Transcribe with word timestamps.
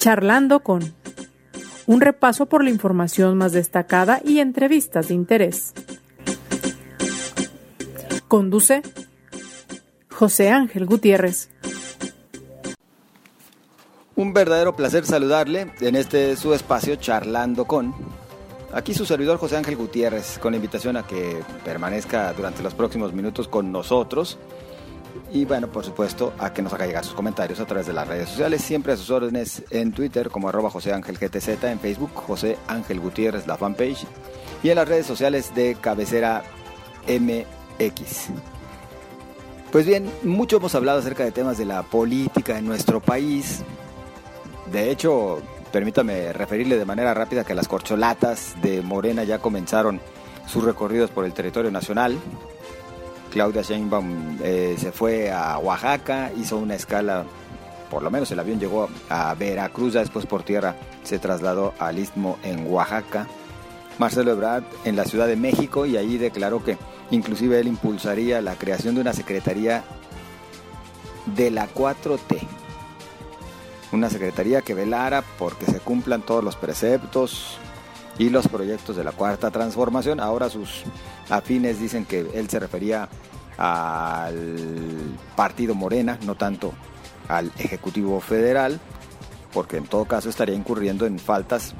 Charlando 0.00 0.60
con 0.60 0.94
un 1.86 2.00
repaso 2.00 2.46
por 2.46 2.64
la 2.64 2.70
información 2.70 3.36
más 3.36 3.52
destacada 3.52 4.22
y 4.24 4.38
entrevistas 4.38 5.08
de 5.08 5.14
interés. 5.14 5.74
Conduce 8.26 8.80
José 10.10 10.48
Ángel 10.48 10.86
Gutiérrez. 10.86 11.50
Un 14.16 14.32
verdadero 14.32 14.74
placer 14.74 15.04
saludarle 15.04 15.70
en 15.80 15.96
este 15.96 16.34
su 16.36 16.54
espacio 16.54 16.96
Charlando 16.96 17.66
con. 17.66 17.94
Aquí 18.72 18.94
su 18.94 19.04
servidor 19.04 19.36
José 19.36 19.58
Ángel 19.58 19.76
Gutiérrez, 19.76 20.38
con 20.38 20.52
la 20.52 20.56
invitación 20.56 20.96
a 20.96 21.06
que 21.06 21.42
permanezca 21.62 22.32
durante 22.32 22.62
los 22.62 22.72
próximos 22.72 23.12
minutos 23.12 23.48
con 23.48 23.70
nosotros. 23.70 24.38
Y 25.32 25.44
bueno, 25.44 25.68
por 25.68 25.84
supuesto, 25.84 26.32
a 26.38 26.52
que 26.52 26.60
nos 26.62 26.72
haga 26.72 26.86
llegar 26.86 27.04
sus 27.04 27.14
comentarios 27.14 27.60
a 27.60 27.66
través 27.66 27.86
de 27.86 27.92
las 27.92 28.08
redes 28.08 28.28
sociales, 28.28 28.62
siempre 28.62 28.92
a 28.92 28.96
sus 28.96 29.10
órdenes 29.10 29.62
en 29.70 29.92
Twitter 29.92 30.28
como 30.28 30.48
arroba 30.48 30.70
José 30.70 30.92
Ángel 30.92 31.18
GTZ, 31.18 31.64
en 31.64 31.78
Facebook 31.78 32.10
José 32.14 32.58
Ángel 32.66 32.98
Gutiérrez, 33.00 33.46
la 33.46 33.56
fanpage, 33.56 34.06
y 34.62 34.70
en 34.70 34.76
las 34.76 34.88
redes 34.88 35.06
sociales 35.06 35.54
de 35.54 35.76
Cabecera 35.80 36.42
MX. 37.06 38.30
Pues 39.70 39.86
bien, 39.86 40.10
mucho 40.24 40.56
hemos 40.56 40.74
hablado 40.74 40.98
acerca 40.98 41.22
de 41.24 41.30
temas 41.30 41.58
de 41.58 41.64
la 41.64 41.84
política 41.84 42.58
en 42.58 42.66
nuestro 42.66 43.00
país. 43.00 43.62
De 44.72 44.90
hecho, 44.90 45.40
Permítame 45.72 46.32
referirle 46.32 46.76
de 46.78 46.84
manera 46.84 47.14
rápida 47.14 47.44
que 47.44 47.54
las 47.54 47.68
corcholatas 47.68 48.54
de 48.60 48.82
Morena 48.82 49.22
ya 49.22 49.38
comenzaron 49.38 50.00
sus 50.46 50.64
recorridos 50.64 51.10
por 51.10 51.24
el 51.24 51.32
territorio 51.32 51.70
nacional. 51.70 52.18
Claudia 53.30 53.62
Sheinbaum 53.62 54.38
eh, 54.42 54.76
se 54.78 54.92
fue 54.92 55.30
a 55.30 55.58
Oaxaca, 55.58 56.30
hizo 56.36 56.56
una 56.56 56.74
escala, 56.74 57.24
por 57.90 58.02
lo 58.02 58.10
menos 58.10 58.30
el 58.30 58.40
avión 58.40 58.58
llegó 58.58 58.88
a 59.08 59.34
Veracruz, 59.34 59.94
después 59.94 60.26
por 60.26 60.42
tierra 60.42 60.76
se 61.02 61.18
trasladó 61.18 61.74
al 61.78 61.98
Istmo 61.98 62.38
en 62.42 62.70
Oaxaca. 62.70 63.26
Marcelo 63.98 64.32
Ebrard 64.32 64.64
en 64.84 64.96
la 64.96 65.04
Ciudad 65.04 65.26
de 65.26 65.36
México 65.36 65.84
y 65.86 65.96
allí 65.96 66.16
declaró 66.16 66.64
que 66.64 66.78
inclusive 67.10 67.60
él 67.60 67.68
impulsaría 67.68 68.40
la 68.40 68.54
creación 68.54 68.94
de 68.94 69.02
una 69.02 69.12
secretaría 69.12 69.84
de 71.36 71.50
la 71.50 71.68
4T 71.68 72.38
una 73.92 74.08
secretaría 74.08 74.62
que 74.62 74.74
velara 74.74 75.22
porque 75.38 75.66
se 75.66 75.80
cumplan 75.80 76.22
todos 76.22 76.44
los 76.44 76.56
preceptos 76.56 77.58
y 78.18 78.30
los 78.30 78.48
proyectos 78.48 78.96
de 78.96 79.04
la 79.04 79.12
cuarta 79.12 79.50
transformación. 79.50 80.20
Ahora 80.20 80.48
sus 80.50 80.82
afines 81.28 81.80
dicen 81.80 82.04
que 82.04 82.26
él 82.34 82.48
se 82.48 82.58
refería 82.58 83.08
al 83.56 85.16
partido 85.36 85.74
Morena, 85.74 86.18
no 86.24 86.34
tanto 86.34 86.72
al 87.28 87.52
Ejecutivo 87.58 88.20
Federal, 88.20 88.80
porque 89.52 89.76
en 89.76 89.84
todo 89.84 90.04
caso 90.04 90.28
estaría 90.28 90.54
incurriendo 90.54 91.06
en 91.06 91.18
faltas 91.18 91.74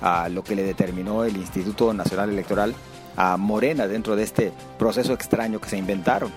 a 0.00 0.28
lo 0.28 0.42
que 0.42 0.56
le 0.56 0.64
determinó 0.64 1.24
el 1.24 1.36
Instituto 1.36 1.92
Nacional 1.94 2.30
Electoral 2.30 2.74
a 3.16 3.36
Morena 3.36 3.86
dentro 3.86 4.16
de 4.16 4.24
este 4.24 4.52
proceso 4.78 5.12
extraño 5.12 5.60
que 5.60 5.68
se 5.68 5.78
inventaron. 5.78 6.32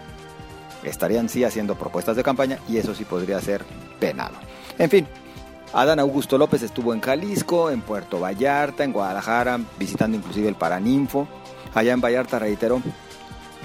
Estarían 0.84 1.30
sí 1.30 1.44
haciendo 1.44 1.76
propuestas 1.76 2.16
de 2.16 2.24
campaña 2.24 2.60
y 2.70 2.78
eso 2.78 2.94
sí 2.94 3.06
podría 3.06 3.40
ser 3.42 3.66
penado. 4.00 4.36
En 4.78 4.90
fin, 4.90 5.08
Adán 5.74 6.00
Augusto 6.00 6.38
López 6.38 6.62
estuvo 6.62 6.94
en 6.94 7.02
Jalisco, 7.02 7.70
en 7.70 7.82
Puerto 7.82 8.20
Vallarta, 8.20 8.84
en 8.84 8.94
Guadalajara, 8.94 9.60
visitando 9.78 10.18
inclusive 10.18 10.48
el 10.48 10.56
Paraninfo. 10.56 11.28
Allá 11.74 11.94
en 11.94 12.02
Vallarta 12.02 12.40
reiteró 12.40 12.82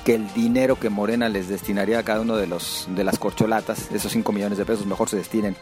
que 0.04 0.14
el 0.14 0.32
dinero 0.32 0.78
que 0.78 0.90
Morena 0.90 1.28
les 1.28 1.48
destinaría 1.48 1.98
a 1.98 2.02
cada 2.02 2.20
uno 2.20 2.36
de, 2.36 2.46
los, 2.46 2.86
de 2.90 3.04
las 3.04 3.18
corcholatas, 3.18 3.90
esos 3.92 4.12
5 4.12 4.32
millones 4.32 4.58
de 4.58 4.64
pesos, 4.64 4.86
mejor 4.86 5.08
se 5.08 5.16
destinen 5.16 5.56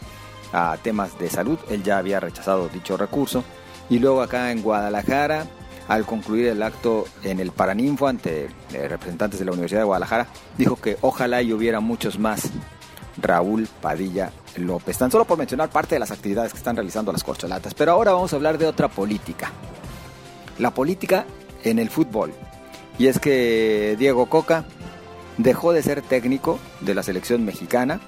a 0.52 0.76
temas 0.82 1.18
de 1.18 1.28
salud. 1.28 1.58
Él 1.68 1.82
ya 1.82 1.98
había 1.98 2.20
rechazado 2.20 2.68
dicho 2.68 2.96
recurso. 2.96 3.44
Y 3.90 3.98
luego 3.98 4.22
acá 4.22 4.52
en 4.52 4.62
Guadalajara, 4.62 5.46
al 5.88 6.04
concluir 6.04 6.48
el 6.48 6.62
acto 6.62 7.06
en 7.22 7.40
el 7.40 7.52
Paraninfo 7.52 8.06
ante 8.06 8.48
eh, 8.72 8.88
representantes 8.88 9.38
de 9.38 9.46
la 9.46 9.52
Universidad 9.52 9.80
de 9.80 9.86
Guadalajara, 9.86 10.28
dijo 10.56 10.76
que 10.76 10.96
ojalá 11.00 11.42
y 11.42 11.52
hubiera 11.52 11.80
muchos 11.80 12.18
más 12.18 12.50
Raúl 13.20 13.68
Padilla 13.80 14.30
López. 14.56 14.96
Tan 14.98 15.10
solo 15.10 15.24
por 15.24 15.38
mencionar 15.38 15.70
parte 15.70 15.94
de 15.94 16.00
las 16.00 16.10
actividades 16.10 16.52
que 16.52 16.58
están 16.58 16.76
realizando 16.76 17.12
las 17.12 17.24
corcholatas. 17.24 17.74
Pero 17.74 17.92
ahora 17.92 18.12
vamos 18.12 18.32
a 18.32 18.36
hablar 18.36 18.58
de 18.58 18.66
otra 18.66 18.88
política. 18.88 19.50
La 20.58 20.72
política 20.72 21.26
en 21.64 21.78
el 21.78 21.90
fútbol. 21.90 22.32
Y 22.98 23.06
es 23.06 23.18
que 23.18 23.96
Diego 23.98 24.26
Coca 24.26 24.64
dejó 25.36 25.72
de 25.72 25.82
ser 25.82 26.02
técnico 26.02 26.58
de 26.80 26.94
la 26.94 27.02
selección 27.02 27.44
mexicana 27.44 28.00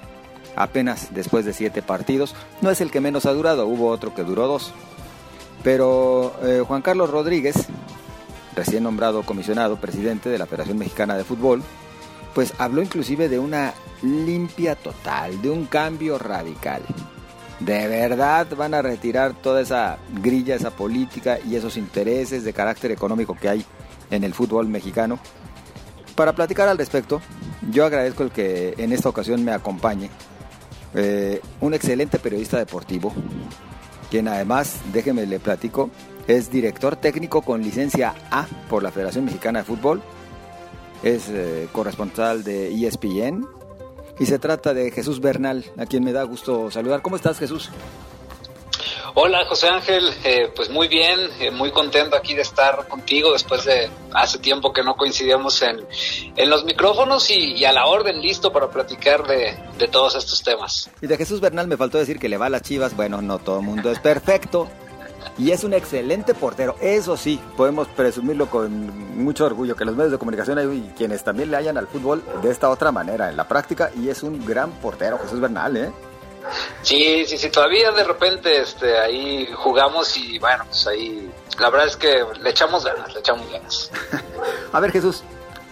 apenas 0.55 1.13
después 1.13 1.45
de 1.45 1.53
siete 1.53 1.81
partidos. 1.81 2.35
No 2.61 2.69
es 2.69 2.81
el 2.81 2.91
que 2.91 3.01
menos 3.01 3.25
ha 3.25 3.33
durado, 3.33 3.67
hubo 3.67 3.87
otro 3.87 4.13
que 4.13 4.23
duró 4.23 4.47
dos. 4.47 4.73
Pero 5.63 6.33
eh, 6.43 6.63
Juan 6.67 6.81
Carlos 6.81 7.09
Rodríguez, 7.09 7.55
recién 8.55 8.83
nombrado 8.83 9.23
comisionado 9.23 9.77
presidente 9.77 10.29
de 10.29 10.37
la 10.37 10.45
Federación 10.45 10.77
Mexicana 10.77 11.15
de 11.15 11.23
Fútbol, 11.23 11.63
pues 12.33 12.53
habló 12.57 12.81
inclusive 12.81 13.29
de 13.29 13.39
una 13.39 13.73
limpia 14.01 14.75
total, 14.75 15.41
de 15.41 15.49
un 15.49 15.65
cambio 15.65 16.17
radical. 16.17 16.81
¿De 17.59 17.87
verdad 17.87 18.47
van 18.57 18.73
a 18.73 18.81
retirar 18.81 19.33
toda 19.33 19.61
esa 19.61 19.99
grilla, 20.21 20.55
esa 20.55 20.71
política 20.71 21.37
y 21.39 21.55
esos 21.55 21.77
intereses 21.77 22.43
de 22.43 22.53
carácter 22.53 22.91
económico 22.91 23.37
que 23.39 23.49
hay 23.49 23.65
en 24.09 24.23
el 24.23 24.33
fútbol 24.33 24.67
mexicano? 24.67 25.19
Para 26.15 26.33
platicar 26.33 26.67
al 26.67 26.77
respecto, 26.77 27.21
yo 27.69 27.85
agradezco 27.85 28.23
el 28.23 28.31
que 28.31 28.73
en 28.77 28.91
esta 28.91 29.09
ocasión 29.09 29.43
me 29.45 29.51
acompañe 29.51 30.09
eh, 30.95 31.39
un 31.61 31.73
excelente 31.73 32.19
periodista 32.19 32.57
deportivo, 32.57 33.13
quien 34.09 34.27
además, 34.27 34.77
déjeme 34.91 35.25
le 35.25 35.39
platico, 35.39 35.89
es 36.27 36.51
director 36.51 36.95
técnico 36.95 37.41
con 37.43 37.61
licencia 37.61 38.13
A 38.29 38.47
por 38.69 38.83
la 38.83 38.91
Federación 38.91 39.25
Mexicana 39.25 39.59
de 39.59 39.65
Fútbol, 39.65 40.01
es 41.03 41.29
eh, 41.29 41.67
corresponsal 41.71 42.43
de 42.43 42.73
ESPN 42.73 43.47
y 44.19 44.25
se 44.25 44.39
trata 44.39 44.73
de 44.73 44.91
Jesús 44.91 45.19
Bernal, 45.19 45.65
a 45.77 45.85
quien 45.85 46.03
me 46.03 46.13
da 46.13 46.23
gusto 46.23 46.69
saludar. 46.69 47.01
¿Cómo 47.01 47.15
estás, 47.15 47.39
Jesús? 47.39 47.69
Hola 49.13 49.45
José 49.45 49.67
Ángel, 49.67 50.09
eh, 50.23 50.53
pues 50.55 50.69
muy 50.69 50.87
bien, 50.87 51.19
eh, 51.41 51.51
muy 51.51 51.71
contento 51.71 52.15
aquí 52.15 52.33
de 52.33 52.43
estar 52.43 52.87
contigo 52.87 53.33
después 53.33 53.65
de 53.65 53.89
hace 54.13 54.37
tiempo 54.37 54.71
que 54.71 54.83
no 54.83 54.95
coincidíamos 54.95 55.61
en, 55.63 55.85
en 56.37 56.49
los 56.49 56.63
micrófonos 56.63 57.29
y, 57.29 57.65
a 57.65 57.73
la 57.73 57.87
orden, 57.87 58.21
listo 58.21 58.53
para 58.53 58.69
platicar 58.69 59.27
de, 59.27 59.57
de, 59.77 59.87
todos 59.89 60.15
estos 60.15 60.41
temas. 60.43 60.89
Y 61.01 61.07
de 61.07 61.17
Jesús 61.17 61.41
Bernal 61.41 61.67
me 61.67 61.75
faltó 61.75 61.97
decir 61.97 62.19
que 62.19 62.29
le 62.29 62.37
va 62.37 62.45
a 62.45 62.49
las 62.49 62.61
chivas, 62.61 62.95
bueno, 62.95 63.21
no 63.21 63.39
todo 63.39 63.59
el 63.59 63.65
mundo 63.65 63.91
es 63.91 63.99
perfecto, 63.99 64.69
y 65.37 65.51
es 65.51 65.63
un 65.63 65.73
excelente 65.73 66.33
portero. 66.33 66.75
Eso 66.81 67.17
sí, 67.17 67.39
podemos 67.57 67.87
presumirlo 67.87 68.49
con 68.49 69.23
mucho 69.23 69.45
orgullo, 69.45 69.75
que 69.75 69.85
los 69.85 69.95
medios 69.95 70.11
de 70.11 70.17
comunicación 70.17 70.59
y 70.73 70.89
quienes 70.95 71.23
también 71.23 71.51
le 71.51 71.57
hayan 71.57 71.77
al 71.77 71.87
fútbol 71.87 72.23
de 72.41 72.51
esta 72.51 72.69
otra 72.69 72.91
manera 72.91 73.29
en 73.29 73.37
la 73.37 73.47
práctica 73.47 73.91
y 73.95 74.09
es 74.09 74.23
un 74.23 74.45
gran 74.45 74.71
portero, 74.71 75.19
Jesús 75.19 75.39
Bernal, 75.39 75.77
¿eh? 75.77 75.91
Sí, 76.81 77.23
sí, 77.25 77.37
sí, 77.37 77.49
todavía 77.49 77.91
de 77.91 78.03
repente 78.03 78.61
este, 78.61 78.97
ahí 78.97 79.47
jugamos 79.53 80.17
y 80.17 80.39
bueno, 80.39 80.63
pues 80.65 80.87
ahí 80.87 81.31
la 81.59 81.69
verdad 81.69 81.87
es 81.87 81.95
que 81.95 82.23
le 82.41 82.49
echamos 82.49 82.83
ganas, 82.83 83.13
le 83.13 83.19
echamos 83.19 83.49
ganas. 83.51 83.91
A 84.71 84.79
ver 84.79 84.91
Jesús, 84.91 85.23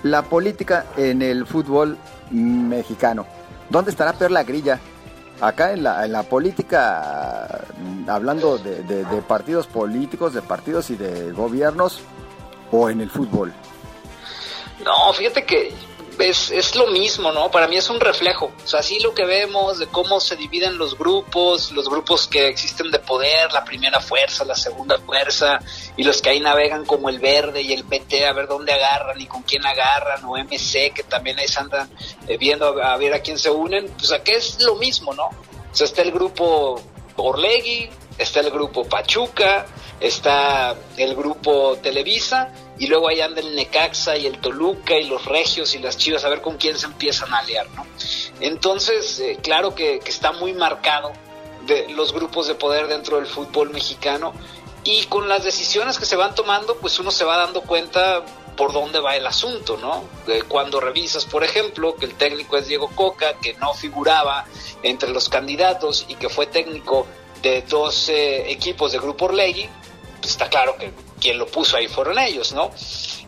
la 0.03 0.23
política 0.23 0.85
en 0.95 1.21
el 1.21 1.47
fútbol 1.47 1.97
mexicano, 2.29 3.25
¿dónde 3.69 3.91
estará 3.91 4.13
peor 4.13 4.31
la 4.31 4.43
grilla? 4.43 4.79
Acá 5.41 5.73
en 5.73 5.83
la, 5.83 6.05
en 6.05 6.11
la 6.11 6.23
política, 6.23 7.61
hablando 8.07 8.57
de, 8.57 9.05
partidos 9.27 9.67
políticos, 9.67 10.33
de 10.33 10.41
partidos 10.41 10.89
y 10.89 10.95
de 10.95 11.31
gobiernos, 11.31 12.01
o 12.71 12.89
en 12.89 13.01
el 13.01 13.09
fútbol? 13.09 13.53
No, 14.83 15.13
fíjate 15.13 15.45
que 15.45 15.73
es, 16.19 16.51
es, 16.51 16.75
lo 16.75 16.87
mismo, 16.87 17.31
¿no? 17.31 17.49
Para 17.49 17.67
mí 17.67 17.77
es 17.77 17.89
un 17.89 17.99
reflejo. 17.99 18.51
O 18.63 18.67
sea, 18.67 18.81
así 18.81 18.99
lo 18.99 19.13
que 19.13 19.25
vemos 19.25 19.79
de 19.79 19.87
cómo 19.87 20.19
se 20.19 20.35
dividen 20.35 20.77
los 20.77 20.97
grupos, 20.97 21.71
los 21.71 21.89
grupos 21.89 22.27
que 22.27 22.47
existen 22.47 22.91
de 22.91 22.99
poder, 22.99 23.51
la 23.53 23.63
primera 23.63 23.99
fuerza, 23.99 24.43
la 24.43 24.55
segunda 24.55 24.97
fuerza, 24.99 25.59
y 25.95 26.03
los 26.03 26.21
que 26.21 26.29
ahí 26.29 26.39
navegan 26.39 26.85
como 26.85 27.09
el 27.09 27.19
verde 27.19 27.61
y 27.61 27.73
el 27.73 27.85
PT 27.85 28.25
a 28.27 28.33
ver 28.33 28.47
dónde 28.47 28.73
agarran 28.73 29.19
y 29.19 29.27
con 29.27 29.43
quién 29.43 29.65
agarran, 29.65 30.23
o 30.25 30.37
MC, 30.37 30.91
que 30.93 31.03
también 31.07 31.39
ahí 31.39 31.47
se 31.47 31.59
andan 31.59 31.89
eh, 32.27 32.37
viendo 32.37 32.81
a, 32.81 32.97
ver 32.97 33.13
a 33.13 33.21
quién 33.21 33.39
se 33.39 33.49
unen. 33.49 33.87
Pues 33.97 34.11
aquí 34.11 34.31
es 34.31 34.61
lo 34.61 34.75
mismo, 34.75 35.13
¿no? 35.13 35.25
O 35.25 35.75
sea, 35.75 35.85
está 35.85 36.01
el 36.01 36.11
grupo 36.11 36.81
Orlegui, 37.15 37.89
está 38.17 38.41
el 38.41 38.51
grupo 38.51 38.83
Pachuca, 38.83 39.65
está 39.99 40.75
el 40.97 41.15
grupo 41.15 41.77
Televisa 41.81 42.51
y 42.77 42.87
luego 42.87 43.09
ahí 43.09 43.21
anda 43.21 43.41
el 43.41 43.55
Necaxa 43.55 44.17
y 44.17 44.25
el 44.25 44.39
Toluca 44.39 44.95
y 44.95 45.05
los 45.05 45.25
Regios 45.25 45.75
y 45.75 45.79
las 45.79 45.97
Chivas 45.97 46.23
a 46.23 46.29
ver 46.29 46.41
con 46.41 46.57
quién 46.57 46.77
se 46.77 46.85
empiezan 46.85 47.33
a 47.33 47.39
aliar, 47.39 47.69
¿no? 47.71 47.85
Entonces, 48.39 49.19
eh, 49.19 49.37
claro 49.41 49.75
que, 49.75 49.99
está 50.05 50.31
muy 50.31 50.53
marcado 50.53 51.11
de 51.65 51.89
los 51.89 52.13
grupos 52.13 52.47
de 52.47 52.55
poder 52.55 52.87
dentro 52.87 53.17
del 53.17 53.27
fútbol 53.27 53.69
mexicano 53.71 54.33
y 54.83 55.03
con 55.05 55.27
las 55.27 55.43
decisiones 55.43 55.99
que 55.99 56.05
se 56.05 56.15
van 56.15 56.33
tomando, 56.33 56.77
pues 56.77 56.97
uno 56.99 57.11
se 57.11 57.25
va 57.25 57.37
dando 57.37 57.61
cuenta 57.61 58.23
por 58.55 58.73
dónde 58.73 58.99
va 58.99 59.15
el 59.15 59.27
asunto, 59.27 59.77
¿no? 59.77 60.03
cuando 60.47 60.79
revisas, 60.79 61.25
por 61.25 61.43
ejemplo, 61.43 61.95
que 61.95 62.05
el 62.05 62.15
técnico 62.15 62.57
es 62.57 62.67
Diego 62.67 62.89
Coca, 62.93 63.35
que 63.41 63.53
no 63.55 63.73
figuraba 63.73 64.45
entre 64.83 65.11
los 65.11 65.29
candidatos 65.29 66.05
y 66.09 66.15
que 66.15 66.27
fue 66.27 66.47
técnico 66.47 67.07
de 67.41 67.61
dos 67.61 68.09
equipos 68.09 68.91
de 68.91 68.99
Grupo 68.99 69.25
Orlegui, 69.25 69.69
pues 70.19 70.31
está 70.31 70.49
claro 70.49 70.75
que 70.77 70.91
quien 71.19 71.37
lo 71.37 71.47
puso 71.47 71.77
ahí 71.77 71.87
fueron 71.87 72.17
ellos, 72.19 72.53
¿no? 72.53 72.71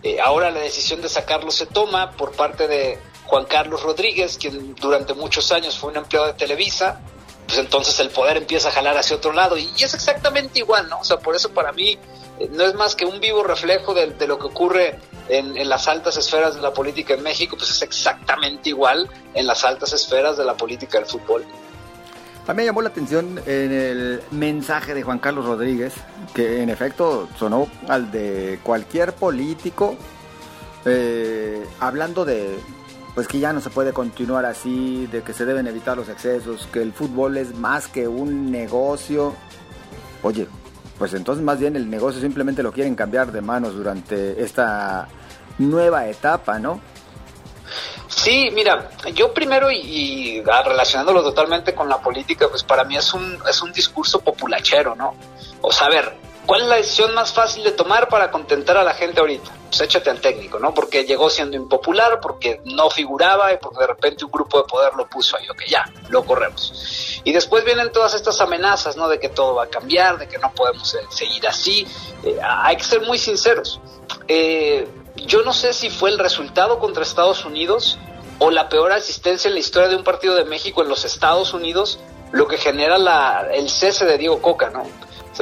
Eh, 0.03 0.19
ahora 0.23 0.49
la 0.51 0.61
decisión 0.61 1.01
de 1.01 1.09
sacarlo 1.09 1.51
se 1.51 1.65
toma 1.65 2.11
por 2.11 2.31
parte 2.31 2.67
de 2.67 2.99
Juan 3.25 3.45
Carlos 3.45 3.83
Rodríguez, 3.83 4.37
quien 4.37 4.75
durante 4.75 5.13
muchos 5.13 5.51
años 5.51 5.77
fue 5.77 5.91
un 5.91 5.97
empleado 5.97 6.27
de 6.27 6.33
Televisa, 6.33 6.99
pues 7.45 7.59
entonces 7.59 7.99
el 7.99 8.09
poder 8.09 8.37
empieza 8.37 8.69
a 8.69 8.71
jalar 8.71 8.97
hacia 8.97 9.15
otro 9.15 9.33
lado 9.33 9.57
y, 9.57 9.69
es 9.79 9.93
exactamente 9.93 10.59
igual, 10.59 10.89
¿no? 10.89 10.99
O 10.99 11.03
sea, 11.03 11.17
por 11.17 11.35
eso 11.35 11.51
para 11.51 11.71
mí 11.71 11.97
eh, 12.39 12.49
no 12.49 12.63
es 12.63 12.73
más 12.73 12.95
que 12.95 13.05
un 13.05 13.19
vivo 13.19 13.43
reflejo 13.43 13.93
de, 13.93 14.27
lo 14.27 14.39
que 14.39 14.47
ocurre 14.47 14.99
en, 15.29 15.57
en, 15.57 15.69
las 15.69 15.87
altas 15.87 16.17
esferas 16.17 16.55
de 16.55 16.61
la 16.61 16.73
política 16.73 17.13
en 17.13 17.23
México, 17.23 17.55
pues 17.57 17.69
es 17.69 17.81
exactamente 17.81 18.69
igual 18.69 19.09
en 19.33 19.47
las 19.47 19.63
altas 19.63 19.93
esferas 19.93 20.37
de 20.37 20.45
la 20.45 20.55
política 20.55 20.97
del 20.97 21.07
fútbol. 21.07 21.45
A 22.51 22.53
mí 22.53 22.57
me 22.57 22.65
llamó 22.65 22.81
la 22.81 22.89
atención 22.89 23.39
en 23.45 23.71
el 23.71 24.21
mensaje 24.31 24.93
de 24.93 25.03
Juan 25.03 25.19
Carlos 25.19 25.45
Rodríguez, 25.45 25.93
que 26.33 26.61
en 26.61 26.69
efecto 26.69 27.29
sonó 27.37 27.69
al 27.87 28.11
de 28.11 28.59
cualquier 28.61 29.13
político, 29.13 29.95
eh, 30.83 31.65
hablando 31.79 32.25
de 32.25 32.59
pues 33.15 33.29
que 33.29 33.39
ya 33.39 33.53
no 33.53 33.61
se 33.61 33.69
puede 33.69 33.93
continuar 33.93 34.45
así, 34.45 35.07
de 35.13 35.21
que 35.21 35.31
se 35.31 35.45
deben 35.45 35.65
evitar 35.65 35.95
los 35.95 36.09
excesos, 36.09 36.67
que 36.73 36.81
el 36.81 36.91
fútbol 36.91 37.37
es 37.37 37.55
más 37.55 37.87
que 37.87 38.09
un 38.09 38.51
negocio. 38.51 39.33
Oye, 40.21 40.45
pues 40.99 41.13
entonces 41.13 41.45
más 41.45 41.57
bien 41.57 41.77
el 41.77 41.89
negocio 41.89 42.19
simplemente 42.19 42.63
lo 42.63 42.73
quieren 42.73 42.95
cambiar 42.95 43.31
de 43.31 43.39
manos 43.39 43.75
durante 43.75 44.43
esta 44.43 45.07
nueva 45.57 46.05
etapa, 46.09 46.59
¿no? 46.59 46.81
Sí, 48.21 48.51
mira, 48.53 48.87
yo 49.15 49.33
primero 49.33 49.71
y, 49.71 50.43
ah, 50.51 50.61
relacionándolo 50.61 51.23
totalmente 51.23 51.73
con 51.73 51.89
la 51.89 51.97
política, 51.97 52.47
pues 52.49 52.61
para 52.61 52.83
mí 52.83 52.95
es 52.95 53.15
un, 53.15 53.39
es 53.49 53.63
un 53.63 53.73
discurso 53.73 54.19
populachero, 54.19 54.93
¿no? 54.93 55.15
O 55.61 55.71
sea, 55.71 55.87
a 55.87 55.89
ver, 55.89 56.13
¿cuál 56.45 56.61
es 56.61 56.67
la 56.67 56.75
decisión 56.75 57.15
más 57.15 57.33
fácil 57.33 57.63
de 57.63 57.71
tomar 57.71 58.09
para 58.09 58.29
contentar 58.29 58.77
a 58.77 58.83
la 58.83 58.93
gente 58.93 59.21
ahorita? 59.21 59.51
Pues 59.69 59.81
échate 59.81 60.11
al 60.11 60.21
técnico, 60.21 60.59
¿no? 60.59 60.71
Porque 60.71 61.03
llegó 61.03 61.31
siendo 61.31 61.57
impopular, 61.57 62.19
porque 62.21 62.61
no 62.65 62.91
figuraba 62.91 63.53
y 63.53 63.57
porque 63.57 63.79
de 63.79 63.87
repente 63.87 64.23
un 64.23 64.29
grupo 64.29 64.59
de 64.59 64.65
poder 64.65 64.93
lo 64.93 65.07
puso 65.07 65.35
ahí, 65.37 65.49
ok, 65.49 65.63
ya, 65.67 65.91
lo 66.09 66.23
corremos. 66.23 67.21
Y 67.23 67.31
después 67.31 67.65
vienen 67.65 67.91
todas 67.91 68.13
estas 68.13 68.39
amenazas, 68.39 68.97
¿no? 68.97 69.09
De 69.09 69.19
que 69.19 69.29
todo 69.29 69.55
va 69.55 69.63
a 69.63 69.67
cambiar, 69.67 70.19
de 70.19 70.27
que 70.27 70.37
no 70.37 70.51
podemos 70.53 70.93
eh, 70.93 70.99
seguir 71.09 71.47
así. 71.47 71.87
Eh, 72.23 72.37
hay 72.39 72.77
que 72.77 72.83
ser 72.83 73.01
muy 73.01 73.17
sinceros. 73.17 73.81
Eh, 74.27 74.87
yo 75.15 75.43
no 75.43 75.53
sé 75.53 75.73
si 75.73 75.89
fue 75.89 76.09
el 76.09 76.19
resultado 76.19 76.79
contra 76.79 77.03
Estados 77.03 77.45
Unidos 77.45 77.97
o 78.39 78.49
la 78.49 78.69
peor 78.69 78.91
asistencia 78.91 79.47
en 79.47 79.53
la 79.53 79.59
historia 79.59 79.89
de 79.89 79.95
un 79.95 80.03
partido 80.03 80.35
de 80.35 80.45
México 80.45 80.81
en 80.81 80.89
los 80.89 81.05
Estados 81.05 81.53
Unidos, 81.53 81.99
lo 82.31 82.47
que 82.47 82.57
genera 82.57 82.97
la, 82.97 83.47
el 83.53 83.69
cese 83.69 84.05
de 84.05 84.17
Diego 84.17 84.41
Coca, 84.41 84.69
¿no? 84.69 84.83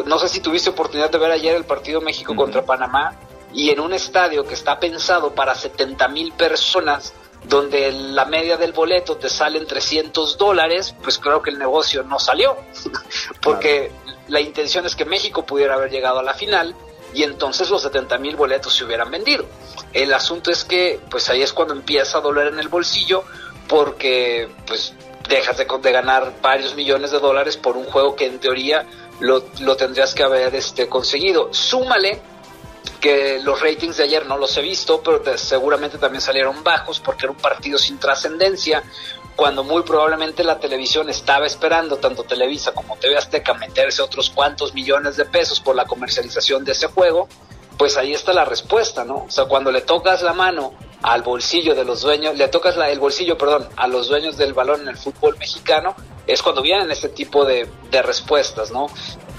no 0.06 0.20
sé 0.20 0.28
si 0.30 0.40
tuviste 0.40 0.70
oportunidad 0.70 1.10
de 1.10 1.18
ver 1.18 1.32
ayer 1.32 1.56
el 1.56 1.66
partido 1.66 2.02
México 2.02 2.36
contra 2.36 2.64
Panamá 2.64 3.16
y 3.54 3.70
en 3.70 3.80
un 3.80 3.94
estadio 3.94 4.46
que 4.46 4.54
está 4.54 4.80
pensado 4.80 5.34
para 5.34 5.56
70 5.56 6.08
mil 6.10 6.32
personas, 6.34 7.14
donde 7.46 7.92
la 7.92 8.26
media 8.26 8.58
del 8.58 8.74
boleto 8.74 9.18
te 9.18 9.30
salen 9.30 9.66
300 9.66 10.38
dólares, 10.38 10.96
pues 11.02 11.18
creo 11.18 11.42
que 11.42 11.50
el 11.50 11.58
negocio 11.58 12.04
no 12.04 12.20
salió, 12.20 12.58
porque 13.42 13.92
la 14.28 14.40
intención 14.40 14.86
es 14.86 14.96
que 14.96 15.06
México 15.06 15.46
pudiera 15.46 15.76
haber 15.76 15.90
llegado 15.90 16.20
a 16.20 16.24
la 16.24 16.34
final 16.34 16.76
y 17.14 17.24
entonces 17.24 17.70
los 17.70 17.82
70 17.82 18.18
mil 18.18 18.36
boletos 18.36 18.76
se 18.76 18.86
hubieran 18.86 19.12
vendido. 19.12 19.46
El 19.94 20.14
asunto 20.14 20.52
es 20.52 20.64
que 20.64 21.00
pues 21.10 21.30
ahí 21.30 21.42
es 21.42 21.54
cuando 21.54 21.74
empieza 21.74 22.20
a 22.20 22.22
doler 22.22 22.48
en 22.48 22.60
el 22.60 22.68
bolsillo 22.68 23.24
porque 23.68 24.50
pues 24.66 24.94
dejas 25.28 25.58
de, 25.58 25.92
ganar 25.92 26.34
varios 26.42 26.76
millones 26.76 27.12
de 27.12 27.20
dólares 27.20 27.56
por 27.56 27.78
un 27.78 27.86
juego 27.86 28.16
que 28.16 28.26
en 28.26 28.40
teoría 28.40 28.86
lo, 29.20 29.44
lo 29.60 29.78
tendrías 29.78 30.14
que 30.14 30.24
haber 30.24 30.56
este, 30.56 30.90
conseguido. 30.90 31.54
Súmale 31.54 32.20
que 33.00 33.40
los 33.44 33.62
ratings 33.62 33.98
de 33.98 34.04
ayer 34.04 34.26
no 34.26 34.38
los 34.38 34.58
he 34.58 34.62
visto, 34.62 35.02
pero 35.02 35.38
seguramente 35.38 35.98
también 35.98 36.22
salieron 36.22 36.64
bajos 36.64 37.00
porque 37.00 37.26
era 37.26 37.32
un 37.32 37.38
partido 37.38 37.78
sin 37.78 37.98
trascendencia, 37.98 38.84
cuando 39.40 39.64
muy 39.64 39.84
probablemente 39.84 40.44
la 40.44 40.60
televisión 40.60 41.10
estaba 41.10 41.46
esperando, 41.46 41.96
tanto 41.96 42.24
Televisa 42.24 42.74
como 42.74 42.98
TV 42.98 43.16
Azteca, 43.16 43.54
meterse 43.54 44.02
otros 44.02 44.30
cuantos 44.30 44.74
millones 44.74 45.16
de 45.16 45.24
pesos 45.24 45.62
por 45.62 45.78
la 45.78 45.86
comercialización 45.86 46.66
de 46.66 46.74
ese 46.74 46.88
juego, 46.88 47.30
pues 47.78 47.96
ahí 47.96 48.12
está 48.12 48.34
la 48.34 48.44
respuesta, 48.44 49.06
¿no? 49.06 49.24
O 49.24 49.32
sea, 49.32 49.46
cuando 49.46 49.72
le 49.72 49.80
tocas 49.80 50.24
la 50.24 50.34
mano 50.34 50.74
al 51.04 51.22
bolsillo 51.22 51.74
de 51.74 51.86
los 51.86 52.02
dueños, 52.02 52.36
le 52.36 52.50
tocas 52.50 52.76
la, 52.76 52.90
el 52.90 53.00
bolsillo, 53.00 53.38
perdón, 53.38 53.70
a 53.78 53.88
los 53.88 54.10
dueños 54.10 54.36
del 54.36 54.54
balón 54.54 54.82
en 54.82 54.90
el 54.90 54.98
fútbol 54.98 55.38
mexicano, 55.38 55.96
es 56.28 56.44
cuando 56.44 56.62
vienen 56.62 56.92
este 56.92 57.08
tipo 57.08 57.46
de, 57.46 57.70
de 57.90 58.02
respuestas, 58.02 58.72
¿no? 58.72 58.88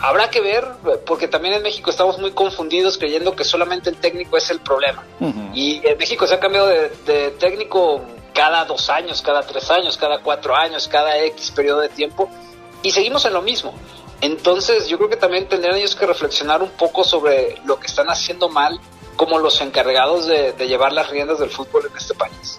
Habrá 0.00 0.31
que 0.31 0.41
ver, 0.41 0.67
porque 1.05 1.29
también 1.29 1.53
en 1.53 1.62
México 1.62 1.91
estamos 1.91 2.19
muy 2.19 2.31
confundidos 2.31 2.96
creyendo 2.96 3.37
que 3.37 3.44
solamente 3.44 3.91
el 3.91 3.96
técnico 3.96 4.38
es 4.38 4.50
el 4.50 4.61
problema. 4.61 5.05
Y 5.53 5.87
en 5.87 5.99
México 5.99 6.26
se 6.26 6.37
ha 6.37 6.41
cambiado 6.41 6.69
de, 6.69 6.88
de 7.05 7.32
técnico 7.32 8.03
cada 8.32 8.65
dos 8.65 8.91
años, 8.91 9.23
cada 9.23 9.43
tres 9.43 9.71
años, 9.71 9.97
cada 9.97 10.21
cuatro 10.21 10.55
años, 10.56 10.88
cada 10.88 11.19
X 11.19 11.50
periodo 11.50 11.81
de 11.81 11.88
tiempo, 11.88 12.31
y 12.82 12.91
seguimos 12.91 13.25
en 13.25 13.35
lo 13.35 13.43
mismo. 13.43 13.75
Entonces 14.21 14.88
yo 14.88 14.99
creo 14.99 15.09
que 15.09 15.17
también 15.17 15.49
tendrían 15.49 15.77
ellos 15.77 15.94
que 15.94 16.06
reflexionar 16.06 16.62
un 16.62 16.71
poco 16.71 17.05
sobre 17.05 17.59
lo 17.65 17.79
que 17.79 17.87
están 17.87 18.09
haciendo 18.11 18.49
mal 18.49 18.79
como 19.17 19.38
los 19.38 19.61
encargados 19.61 20.27
de, 20.27 20.55
llevar 20.67 20.93
las 20.93 21.11
riendas 21.11 21.38
del 21.38 21.50
fútbol 21.50 21.87
en 21.91 21.97
este 21.97 22.15
país. 22.15 22.59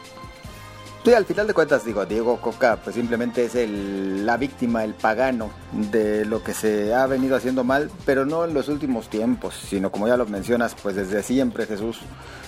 Sí, 1.04 1.12
al 1.12 1.26
final 1.26 1.48
de 1.48 1.56
cuentas, 1.56 1.84
digo, 1.84 2.06
Diego 2.06 2.40
Coca, 2.40 2.78
pues 2.84 2.96
simplemente 2.96 3.46
es 3.46 3.56
el, 3.56 4.24
la 4.24 4.38
víctima, 4.38 4.84
el 4.84 4.94
pagano 4.94 5.50
de 5.72 6.26
lo 6.26 6.44
que 6.44 6.54
se 6.54 6.94
ha 6.94 7.08
venido 7.08 7.36
haciendo 7.36 7.64
mal, 7.64 7.90
pero 8.06 8.28
no 8.28 8.46
en 8.46 8.54
los 8.54 8.68
últimos 8.68 9.10
tiempos, 9.10 9.56
sino 9.56 9.92
como 9.92 10.08
ya 10.08 10.18
lo 10.18 10.28
mencionas, 10.28 10.76
pues 10.80 10.96
desde 10.96 11.24
siempre, 11.24 11.66
Jesús. 11.66 12.02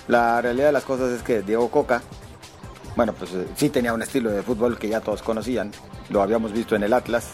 La 0.06 0.40
realidad 0.40 0.66
de 0.66 0.72
las 0.72 0.84
cosas 0.84 1.10
es 1.10 1.24
que 1.24 1.42
Diego 1.42 1.68
Coca, 1.68 2.02
bueno, 2.96 3.12
pues 3.12 3.32
eh, 3.34 3.46
sí 3.56 3.70
tenía 3.70 3.92
un 3.92 4.02
estilo 4.02 4.30
de 4.30 4.42
fútbol 4.42 4.78
que 4.78 4.88
ya 4.88 5.00
todos 5.00 5.22
conocían, 5.22 5.70
lo 6.10 6.22
habíamos 6.22 6.52
visto 6.52 6.76
en 6.76 6.82
el 6.82 6.92
Atlas, 6.92 7.30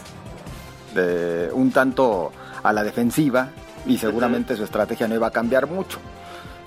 de 0.93 1.49
un 1.53 1.71
tanto 1.71 2.31
a 2.63 2.73
la 2.73 2.83
defensiva, 2.83 3.49
y 3.85 3.97
seguramente 3.97 4.55
su 4.55 4.63
estrategia 4.63 5.07
no 5.07 5.15
iba 5.15 5.27
a 5.27 5.31
cambiar 5.31 5.67
mucho. 5.67 5.99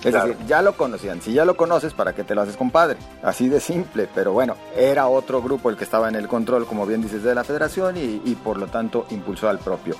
Es 0.03 0.13
decir, 0.13 0.37
ya 0.47 0.61
lo 0.61 0.77
conocían. 0.77 1.19
Si 1.19 1.33
ya 1.33 1.45
lo 1.45 1.57
conoces, 1.57 1.93
¿para 1.93 2.13
qué 2.13 2.23
te 2.23 2.35
lo 2.35 2.41
haces 2.41 2.55
compadre? 2.55 2.97
Así 3.23 3.49
de 3.49 3.59
simple. 3.59 4.07
Pero 4.13 4.33
bueno, 4.33 4.55
era 4.75 5.07
otro 5.07 5.41
grupo 5.41 5.71
el 5.71 5.77
que 5.77 5.83
estaba 5.83 6.07
en 6.09 6.15
el 6.15 6.27
control, 6.27 6.67
como 6.67 6.85
bien 6.85 7.01
dices, 7.01 7.23
de 7.23 7.33
la 7.33 7.43
federación 7.43 7.95
y, 7.97 8.35
por 8.43 8.57
lo 8.57 8.67
tanto 8.67 9.07
impulsó 9.09 9.49
al 9.49 9.57
propio. 9.57 9.95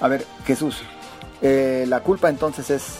A 0.00 0.06
ver, 0.06 0.24
Jesús, 0.46 0.82
eh, 1.42 1.84
la 1.88 2.00
culpa 2.00 2.28
entonces 2.28 2.70
es 2.70 2.98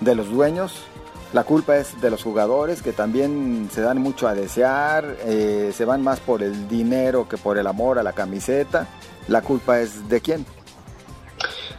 de 0.00 0.14
los 0.14 0.30
dueños, 0.30 0.82
la 1.32 1.44
culpa 1.44 1.76
es 1.78 2.00
de 2.00 2.10
los 2.10 2.22
jugadores 2.22 2.82
que 2.82 2.92
también 2.92 3.70
se 3.72 3.80
dan 3.80 3.98
mucho 3.98 4.28
a 4.28 4.34
desear, 4.34 5.16
eh, 5.24 5.72
se 5.74 5.84
van 5.84 6.02
más 6.02 6.20
por 6.20 6.42
el 6.42 6.68
dinero 6.68 7.26
que 7.28 7.38
por 7.38 7.56
el 7.56 7.66
amor 7.66 7.98
a 7.98 8.02
la 8.02 8.12
camiseta. 8.12 8.86
¿La 9.28 9.40
culpa 9.40 9.80
es 9.80 10.08
de 10.08 10.20
quién? 10.20 10.44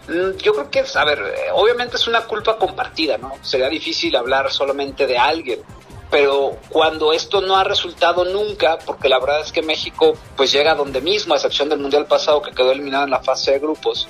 Mm, 0.07 0.37
yo 0.37 0.53
creo 0.53 0.71
que, 0.71 0.83
a 0.95 1.05
ver, 1.05 1.19
eh, 1.19 1.51
obviamente 1.53 1.97
es 1.97 2.07
una 2.07 2.21
culpa 2.21 2.57
compartida, 2.57 3.17
¿no? 3.17 3.33
Sería 3.41 3.69
difícil 3.69 4.15
hablar 4.15 4.51
solamente 4.51 5.05
de 5.05 5.17
alguien, 5.19 5.59
pero 6.09 6.57
cuando 6.69 7.13
esto 7.13 7.39
no 7.41 7.55
ha 7.55 7.63
resultado 7.63 8.25
nunca, 8.25 8.79
porque 8.85 9.07
la 9.07 9.19
verdad 9.19 9.41
es 9.41 9.51
que 9.51 9.61
México 9.61 10.13
pues 10.35 10.51
llega 10.51 10.71
a 10.71 10.75
donde 10.75 10.99
mismo, 10.99 11.33
a 11.33 11.37
excepción 11.37 11.69
del 11.69 11.79
Mundial 11.79 12.07
pasado 12.07 12.41
que 12.41 12.51
quedó 12.51 12.71
eliminado 12.71 13.03
en 13.03 13.11
la 13.11 13.21
fase 13.21 13.51
de 13.51 13.59
grupos, 13.59 14.07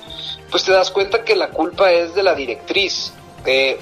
pues 0.50 0.64
te 0.64 0.72
das 0.72 0.90
cuenta 0.90 1.22
que 1.22 1.36
la 1.36 1.50
culpa 1.50 1.92
es 1.92 2.14
de 2.14 2.22
la 2.22 2.34
directriz. 2.34 3.12
Eh, 3.46 3.78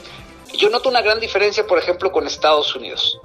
yo 0.58 0.70
noto 0.70 0.88
una 0.88 1.02
gran 1.02 1.20
diferencia, 1.20 1.66
por 1.66 1.78
ejemplo, 1.78 2.12
con 2.12 2.26
Estados 2.26 2.74
Unidos. 2.74 3.18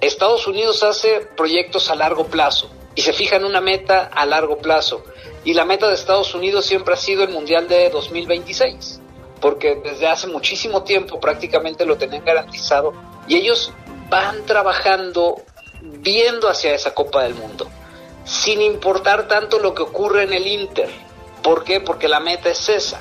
Estados 0.00 0.46
Unidos 0.46 0.82
hace 0.82 1.20
proyectos 1.36 1.90
a 1.90 1.94
largo 1.94 2.26
plazo 2.26 2.68
y 2.94 3.02
se 3.02 3.12
fija 3.12 3.36
en 3.36 3.44
una 3.44 3.60
meta 3.60 4.10
a 4.12 4.26
largo 4.26 4.58
plazo. 4.58 5.04
Y 5.44 5.54
la 5.54 5.64
meta 5.64 5.88
de 5.88 5.94
Estados 5.94 6.34
Unidos 6.34 6.66
siempre 6.66 6.94
ha 6.94 6.96
sido 6.96 7.22
el 7.22 7.30
Mundial 7.30 7.68
de 7.68 7.88
2026, 7.90 9.00
porque 9.40 9.76
desde 9.76 10.08
hace 10.08 10.26
muchísimo 10.26 10.82
tiempo 10.82 11.20
prácticamente 11.20 11.86
lo 11.86 11.96
tenían 11.96 12.24
garantizado 12.24 12.92
y 13.26 13.36
ellos 13.36 13.72
van 14.08 14.44
trabajando 14.44 15.42
viendo 15.80 16.48
hacia 16.48 16.74
esa 16.74 16.94
Copa 16.94 17.22
del 17.22 17.34
Mundo, 17.34 17.68
sin 18.24 18.60
importar 18.60 19.26
tanto 19.26 19.58
lo 19.58 19.74
que 19.74 19.82
ocurre 19.82 20.24
en 20.24 20.32
el 20.32 20.46
Inter. 20.46 20.90
¿Por 21.42 21.64
qué? 21.64 21.80
Porque 21.80 22.08
la 22.08 22.20
meta 22.20 22.50
es 22.50 22.68
esa. 22.68 23.00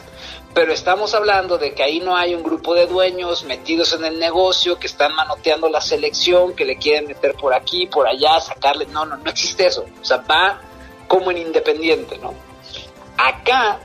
Pero 0.54 0.74
estamos 0.74 1.14
hablando 1.14 1.58
de 1.58 1.74
que 1.74 1.84
ahí 1.84 2.02
no 2.02 2.16
hay 2.16 2.36
un 2.36 2.44
grupo 2.44 2.74
de 2.74 2.86
dueños 2.86 3.44
metidos 3.46 3.94
en 3.94 4.04
el 4.04 4.20
negocio 4.20 4.78
que 4.78 4.88
están 4.88 5.16
manoteando 5.16 5.70
la 5.70 5.80
selección, 5.80 6.54
que 6.54 6.66
le 6.66 6.78
quieren 6.78 7.08
meter 7.08 7.36
por 7.36 7.54
aquí, 7.54 7.88
por 7.88 8.08
allá, 8.08 8.40
sacarle. 8.42 8.86
No, 8.88 9.06
no, 9.06 9.16
no 9.16 9.30
existe 9.30 9.68
eso. 9.68 9.86
O 10.02 10.06
sea, 10.06 10.18
va 10.18 10.60
como 11.08 11.32
en 11.32 11.38
Independiente, 11.38 12.18
¿no? 12.18 12.34
Acá 13.18 13.80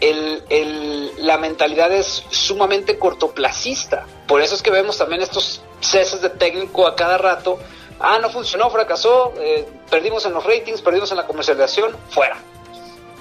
el, 0.00 1.12
la 1.18 1.38
mentalidad 1.38 1.92
es 1.92 2.24
sumamente 2.30 2.98
cortoplacista. 2.98 4.06
Por 4.26 4.40
eso 4.40 4.54
es 4.54 4.62
que 4.62 4.70
vemos 4.70 4.98
también 4.98 5.22
estos 5.22 5.62
ceses 5.80 6.20
de 6.20 6.30
técnico 6.30 6.86
a 6.86 6.94
cada 6.94 7.18
rato. 7.18 7.58
Ah, 7.98 8.18
no 8.20 8.30
funcionó, 8.30 8.70
fracasó, 8.70 9.32
eh, 9.38 9.66
perdimos 9.90 10.26
en 10.26 10.32
los 10.32 10.44
ratings, 10.44 10.82
perdimos 10.82 11.10
en 11.10 11.16
la 11.16 11.26
comercialización, 11.26 11.96
fuera. 12.10 12.36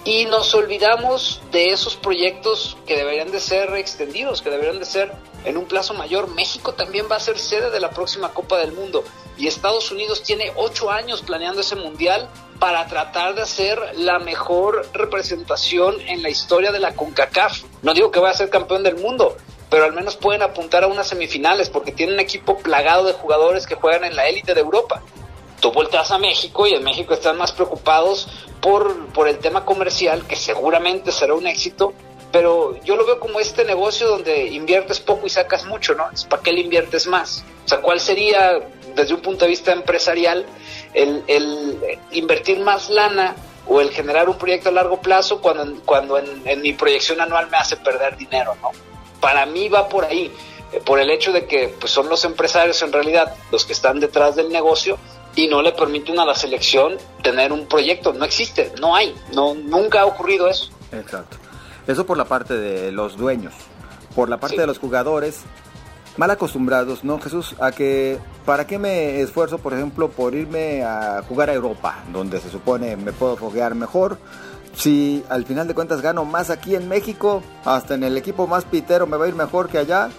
Y 0.05 0.25
nos 0.25 0.53
olvidamos 0.53 1.41
de 1.51 1.72
esos 1.72 1.95
proyectos 1.95 2.77
que 2.86 2.98
deberían 2.98 3.31
de 3.31 3.39
ser 3.39 3.74
extendidos, 3.75 4.41
que 4.41 4.50
deberían 4.50 4.79
de 4.79 4.86
ser 4.86 5.12
en 5.45 5.57
un 5.57 5.65
plazo 5.65 5.93
mayor. 5.93 6.27
México 6.27 6.74
también 6.74 7.07
va 7.10 7.15
a 7.15 7.19
ser 7.19 7.39
sede 7.39 7.69
de 7.69 7.79
la 7.79 7.89
próxima 7.89 8.29
Copa 8.33 8.57
del 8.57 8.74
Mundo 8.74 9.03
y 9.38 9.48
Estados 9.48 9.91
Unidos 9.91 10.22
tiene 10.22 10.51
ocho 10.55 10.91
años 10.91 11.22
planeando 11.22 11.62
ese 11.62 11.75
mundial 11.75 12.29
para 12.60 12.86
tratar 12.88 13.36
de 13.36 13.41
hacer 13.41 13.79
la 13.95 14.19
mejor 14.19 14.88
representación 14.93 16.00
en 16.01 16.22
la 16.22 16.29
historia 16.29 16.72
de 16.72 16.79
la 16.79 16.95
CONCACAF. 16.95 17.63
No 17.81 17.93
digo 17.93 18.12
que 18.12 18.19
vaya 18.19 18.33
a 18.33 18.38
ser 18.38 18.50
campeón 18.50 18.83
del 18.83 18.98
mundo, 18.98 19.38
pero 19.69 19.86
al 19.86 19.93
menos 19.93 20.17
pueden 20.17 20.41
apuntar 20.41 20.83
a 20.83 20.88
unas 20.88 21.07
semifinales 21.07 21.69
porque 21.69 21.91
tienen 21.91 22.15
un 22.15 22.22
equipo 22.22 22.57
plagado 22.60 23.05
de 23.05 23.13
jugadores 23.13 23.65
que 23.65 23.75
juegan 23.75 24.03
en 24.03 24.15
la 24.15 24.27
élite 24.27 24.53
de 24.53 24.62
Europa. 24.62 25.01
Tú 25.62 25.72
volteas 25.72 26.12
a 26.12 26.17
México 26.17 26.67
y 26.67 26.74
en 26.74 26.83
México 26.83 27.13
están 27.13 27.38
más 27.38 27.53
preocupados 27.53 28.27
por, 28.63 29.08
por 29.08 29.27
el 29.27 29.39
tema 29.39 29.65
comercial, 29.65 30.25
que 30.25 30.38
seguramente 30.38 31.12
será 31.12 31.34
un 31.34 31.46
éxito, 31.46 31.93
pero 32.32 32.82
yo 32.84 32.96
lo 32.96 33.05
veo 33.05 33.20
como 33.20 33.41
este 33.41 33.65
negocio 33.65 34.08
donde 34.08 34.48
inviertes 34.48 35.01
poco 35.01 35.27
y 35.27 35.29
sacas 35.29 35.65
mucho, 35.65 35.93
¿no? 35.96 36.05
¿Para 36.29 36.41
qué 36.41 36.53
le 36.53 36.62
inviertes 36.62 37.05
más? 37.05 37.43
O 37.65 37.67
sea, 37.67 37.82
¿cuál 37.82 38.00
sería, 38.00 38.62
desde 38.96 39.13
un 39.13 39.22
punto 39.22 39.43
de 39.43 39.50
vista 39.50 39.74
empresarial, 39.74 40.46
el, 40.93 41.24
el 41.27 41.77
invertir 42.12 42.62
más 42.62 42.89
lana 42.89 43.36
o 43.67 43.82
el 43.82 43.91
generar 43.91 44.29
un 44.29 44.38
proyecto 44.38 44.70
a 44.70 44.72
largo 44.72 45.01
plazo 45.01 45.41
cuando, 45.41 45.82
cuando 45.84 46.17
en, 46.17 46.62
mi 46.62 46.72
proyección 46.72 47.20
anual 47.20 47.50
me 47.50 47.58
hace 47.58 47.75
perder 47.75 48.15
dinero, 48.15 48.55
¿no? 48.62 48.72
Para 49.20 49.46
mí 49.46 49.67
va 49.67 49.89
por 49.89 50.05
ahí, 50.05 50.32
eh, 50.72 50.82
por 50.86 51.00
el 51.00 51.10
hecho 51.10 51.34
de 51.34 51.46
que 51.46 51.67
pues, 51.67 51.91
son 51.91 52.08
los 52.08 52.24
empresarios 52.24 52.82
en 52.82 52.93
realidad 52.93 53.36
los 53.51 53.65
que 53.65 53.74
están 53.74 54.00
detrás 54.00 54.36
del 54.36 54.50
negocio 54.50 54.98
y 55.35 55.47
no 55.47 55.61
le 55.61 55.71
permiten 55.71 56.19
a 56.19 56.25
la 56.25 56.35
selección 56.35 56.97
tener 57.21 57.51
un 57.51 57.65
proyecto. 57.67 58.13
No 58.13 58.25
existe, 58.25 58.71
no 58.79 58.95
hay, 58.95 59.15
no, 59.33 59.53
nunca 59.55 60.01
ha 60.01 60.05
ocurrido 60.05 60.47
eso. 60.47 60.69
Exacto. 60.91 61.37
Eso 61.87 62.05
por 62.05 62.17
la 62.17 62.25
parte 62.25 62.55
de 62.55 62.91
los 62.91 63.17
dueños. 63.17 63.53
Por 64.15 64.29
la 64.29 64.39
parte 64.39 64.61
de 64.61 64.67
los 64.67 64.77
jugadores, 64.77 65.41
mal 66.17 66.29
acostumbrados, 66.29 67.03
¿no, 67.03 67.19
Jesús? 67.19 67.55
A 67.59 67.71
que, 67.71 68.19
¿para 68.45 68.67
qué 68.67 68.77
me 68.77 69.21
esfuerzo, 69.21 69.57
por 69.57 69.73
ejemplo, 69.73 70.09
por 70.09 70.35
irme 70.35 70.83
a 70.83 71.23
jugar 71.27 71.49
a 71.49 71.53
Europa, 71.53 72.03
donde 72.11 72.39
se 72.39 72.49
supone 72.49 72.95
me 72.95 73.11
puedo 73.11 73.35
foguear 73.35 73.75
mejor? 73.75 74.17
Si 74.75 75.23
al 75.29 75.45
final 75.45 75.67
de 75.67 75.75
cuentas 75.75 76.01
gano 76.01 76.25
más 76.25 76.49
aquí 76.49 76.75
en 76.75 76.87
México, 76.87 77.43
hasta 77.65 77.95
en 77.95 78.03
el 78.03 78.17
equipo 78.17 78.47
más 78.47 78.65
pitero 78.65 79.07
me 79.07 79.17
va 79.17 79.25
a 79.25 79.27
ir 79.27 79.35
mejor 79.35 79.69
que 79.69 79.77
allá. 79.77 80.09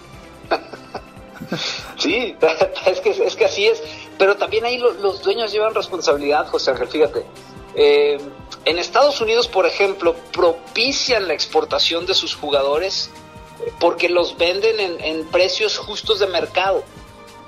sí, 1.97 2.35
es 2.85 2.99
que, 3.01 3.09
es 3.09 3.35
que 3.35 3.45
así 3.45 3.67
es. 3.67 3.81
Pero 4.17 4.35
también 4.37 4.65
ahí 4.65 4.77
los, 4.77 5.21
dueños 5.21 5.51
llevan 5.51 5.73
responsabilidad, 5.73 6.47
José 6.47 6.71
Ángel, 6.71 6.87
fíjate. 6.87 7.25
Eh, 7.75 8.17
en 8.65 8.79
Estados 8.79 9.19
Unidos, 9.21 9.47
por 9.47 9.65
ejemplo, 9.65 10.15
propician 10.31 11.27
la 11.27 11.33
exportación 11.33 12.05
de 12.05 12.13
sus 12.13 12.35
jugadores 12.35 13.09
porque 13.79 14.09
los 14.09 14.37
venden 14.37 14.99
en, 15.01 15.25
precios 15.27 15.77
justos 15.77 16.19
de 16.19 16.27
mercado. 16.27 16.83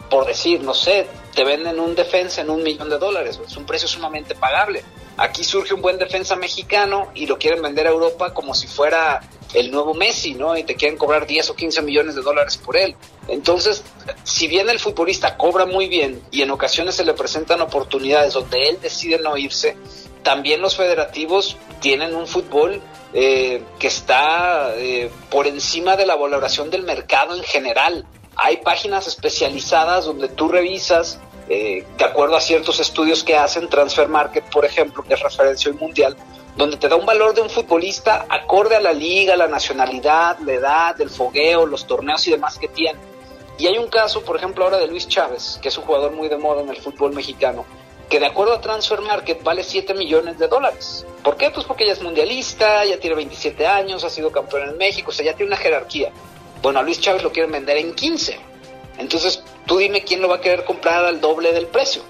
Por 0.09 0.25
decir, 0.25 0.61
no 0.61 0.73
sé, 0.73 1.07
te 1.35 1.43
venden 1.43 1.79
un 1.79 1.95
defensa 1.95 2.41
en 2.41 2.49
un 2.49 2.63
millón 2.63 2.89
de 2.89 2.97
dólares, 2.97 3.39
es 3.45 3.57
un 3.57 3.65
precio 3.65 3.87
sumamente 3.87 4.35
pagable. 4.35 4.83
Aquí 5.17 5.43
surge 5.43 5.73
un 5.73 5.81
buen 5.81 5.97
defensa 5.97 6.35
mexicano 6.35 7.09
y 7.13 7.25
lo 7.25 7.37
quieren 7.37 7.61
vender 7.61 7.87
a 7.87 7.89
Europa 7.89 8.33
como 8.33 8.53
si 8.53 8.67
fuera 8.67 9.21
el 9.53 9.71
nuevo 9.71 9.93
Messi, 9.93 10.35
¿no? 10.35 10.55
Y 10.55 10.63
te 10.63 10.75
quieren 10.75 10.97
cobrar 10.97 11.25
10 11.25 11.49
o 11.49 11.55
15 11.55 11.81
millones 11.81 12.15
de 12.15 12.21
dólares 12.21 12.57
por 12.57 12.77
él. 12.77 12.95
Entonces, 13.27 13.83
si 14.23 14.47
bien 14.47 14.69
el 14.69 14.79
futbolista 14.79 15.37
cobra 15.37 15.65
muy 15.65 15.87
bien 15.87 16.21
y 16.31 16.41
en 16.41 16.51
ocasiones 16.51 16.95
se 16.95 17.03
le 17.03 17.13
presentan 17.13 17.61
oportunidades 17.61 18.33
donde 18.33 18.69
él 18.69 18.79
decide 18.81 19.19
no 19.19 19.37
irse, 19.37 19.75
también 20.23 20.61
los 20.61 20.75
federativos 20.75 21.57
tienen 21.79 22.15
un 22.15 22.27
fútbol 22.27 22.81
eh, 23.13 23.63
que 23.79 23.87
está 23.87 24.73
eh, 24.75 25.09
por 25.29 25.47
encima 25.47 25.95
de 25.95 26.05
la 26.05 26.15
valoración 26.15 26.69
del 26.69 26.83
mercado 26.83 27.35
en 27.35 27.43
general. 27.43 28.05
Hay 28.35 28.57
páginas 28.57 29.07
especializadas 29.07 30.05
donde 30.05 30.27
tú 30.27 30.49
revisas, 30.49 31.19
eh, 31.49 31.85
de 31.97 32.05
acuerdo 32.05 32.35
a 32.35 32.41
ciertos 32.41 32.79
estudios 32.79 33.23
que 33.23 33.35
hacen, 33.35 33.69
Transfer 33.69 34.07
Market, 34.07 34.43
por 34.49 34.65
ejemplo, 34.65 35.03
que 35.03 35.13
es 35.13 35.19
referencia 35.21 35.71
hoy 35.71 35.77
mundial, 35.77 36.15
donde 36.55 36.77
te 36.77 36.89
da 36.89 36.95
un 36.95 37.05
valor 37.05 37.33
de 37.33 37.41
un 37.41 37.49
futbolista 37.49 38.25
acorde 38.29 38.75
a 38.75 38.81
la 38.81 38.91
liga, 38.91 39.35
la 39.35 39.47
nacionalidad, 39.47 40.39
la 40.39 40.53
edad, 40.53 41.01
el 41.01 41.09
fogueo, 41.09 41.65
los 41.65 41.87
torneos 41.87 42.27
y 42.27 42.31
demás 42.31 42.57
que 42.57 42.67
tiene. 42.67 42.99
Y 43.57 43.67
hay 43.67 43.77
un 43.77 43.87
caso, 43.87 44.23
por 44.23 44.35
ejemplo, 44.35 44.63
ahora 44.63 44.77
de 44.77 44.87
Luis 44.87 45.07
Chávez, 45.07 45.59
que 45.61 45.69
es 45.69 45.77
un 45.77 45.83
jugador 45.83 46.11
muy 46.11 46.29
de 46.29 46.37
moda 46.37 46.61
en 46.61 46.69
el 46.69 46.77
fútbol 46.77 47.13
mexicano, 47.13 47.65
que 48.09 48.19
de 48.19 48.27
acuerdo 48.27 48.53
a 48.53 48.61
Transfer 48.61 49.01
Market 49.01 49.43
vale 49.43 49.63
7 49.63 49.93
millones 49.93 50.37
de 50.37 50.47
dólares. 50.47 51.05
¿Por 51.23 51.35
qué? 51.35 51.49
Pues 51.49 51.65
porque 51.65 51.83
ella 51.83 51.93
es 51.93 52.01
mundialista, 52.01 52.85
ya 52.85 52.99
tiene 52.99 53.15
27 53.15 53.65
años, 53.65 54.03
ha 54.03 54.09
sido 54.09 54.31
campeón 54.31 54.69
en 54.69 54.77
México, 54.77 55.09
o 55.09 55.13
sea, 55.13 55.25
ya 55.25 55.33
tiene 55.35 55.49
una 55.49 55.57
jerarquía. 55.57 56.11
Bueno, 56.61 56.79
a 56.79 56.83
Luis 56.83 56.99
Chávez 56.99 57.23
lo 57.23 57.31
quieren 57.31 57.51
vender 57.51 57.77
en 57.77 57.93
15. 57.93 58.39
Entonces, 58.97 59.43
tú 59.65 59.77
dime 59.77 60.03
quién 60.03 60.21
lo 60.21 60.27
va 60.27 60.37
a 60.37 60.41
querer 60.41 60.63
comprar 60.63 61.05
al 61.05 61.19
doble 61.21 61.51
del 61.51 61.67
precio. 61.67 62.03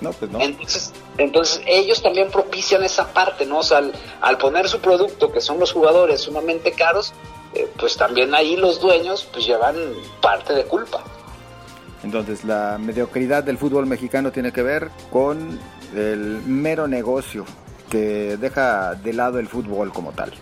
No, 0.00 0.12
pues 0.12 0.30
no. 0.30 0.40
Entonces, 0.40 0.92
entonces 1.18 1.62
ellos 1.66 2.02
también 2.02 2.30
propician 2.30 2.82
esa 2.82 3.12
parte, 3.12 3.44
¿no? 3.44 3.58
O 3.58 3.62
sea, 3.62 3.82
al, 4.20 4.38
poner 4.38 4.68
su 4.68 4.80
producto, 4.80 5.30
que 5.30 5.40
son 5.40 5.58
los 5.60 5.72
jugadores 5.72 6.22
sumamente 6.22 6.72
caros, 6.72 7.12
eh, 7.54 7.68
pues 7.78 7.96
también 7.96 8.34
ahí 8.34 8.56
los 8.56 8.80
dueños 8.80 9.28
pues 9.32 9.46
llevan 9.46 9.76
parte 10.20 10.54
de 10.54 10.64
culpa. 10.64 11.02
Entonces 12.02 12.44
la 12.44 12.78
mediocridad 12.78 13.44
del 13.44 13.58
fútbol 13.58 13.86
mexicano 13.86 14.32
tiene 14.32 14.52
que 14.52 14.62
ver 14.62 14.90
con 15.10 15.58
el 15.94 16.42
mero 16.46 16.86
negocio 16.88 17.44
que 17.90 18.36
deja 18.36 18.94
de 18.94 19.12
lado 19.12 19.38
el 19.38 19.48
fútbol 19.48 19.92
como 19.92 20.12
tal. 20.12 20.32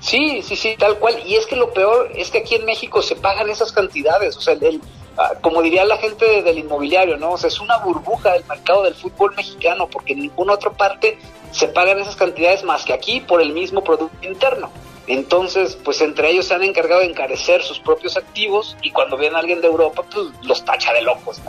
Sí, 0.00 0.42
sí, 0.42 0.56
sí, 0.56 0.76
tal 0.78 0.98
cual. 0.98 1.14
Y 1.24 1.36
es 1.36 1.46
que 1.46 1.56
lo 1.56 1.72
peor 1.72 2.10
es 2.14 2.30
que 2.30 2.38
aquí 2.38 2.56
en 2.56 2.64
México 2.64 3.02
se 3.02 3.16
pagan 3.16 3.48
esas 3.48 3.72
cantidades. 3.72 4.36
O 4.36 4.40
sea, 4.40 4.54
el, 4.54 4.80
ah, 5.16 5.34
como 5.40 5.62
diría 5.62 5.84
la 5.84 5.98
gente 5.98 6.42
del 6.42 6.58
inmobiliario, 6.58 7.16
¿no? 7.16 7.32
O 7.32 7.38
sea, 7.38 7.48
es 7.48 7.60
una 7.60 7.78
burbuja 7.78 8.32
del 8.32 8.44
mercado 8.46 8.82
del 8.82 8.94
fútbol 8.94 9.34
mexicano 9.36 9.88
porque 9.88 10.14
en 10.14 10.20
ninguna 10.20 10.54
otra 10.54 10.70
parte 10.70 11.18
se 11.52 11.68
pagan 11.68 11.98
esas 11.98 12.16
cantidades 12.16 12.64
más 12.64 12.84
que 12.84 12.92
aquí 12.92 13.20
por 13.20 13.40
el 13.40 13.52
mismo 13.52 13.84
producto 13.84 14.26
interno. 14.26 14.70
Entonces, 15.08 15.78
pues 15.82 16.02
entre 16.02 16.30
ellos 16.30 16.46
se 16.46 16.54
han 16.54 16.62
encargado 16.62 17.00
de 17.00 17.06
encarecer 17.06 17.62
sus 17.62 17.78
propios 17.78 18.18
activos 18.18 18.76
y 18.82 18.90
cuando 18.90 19.16
viene 19.16 19.38
alguien 19.38 19.62
de 19.62 19.66
Europa, 19.66 20.02
pues 20.02 20.26
los 20.42 20.62
tacha 20.66 20.92
de 20.92 21.00
locos. 21.00 21.40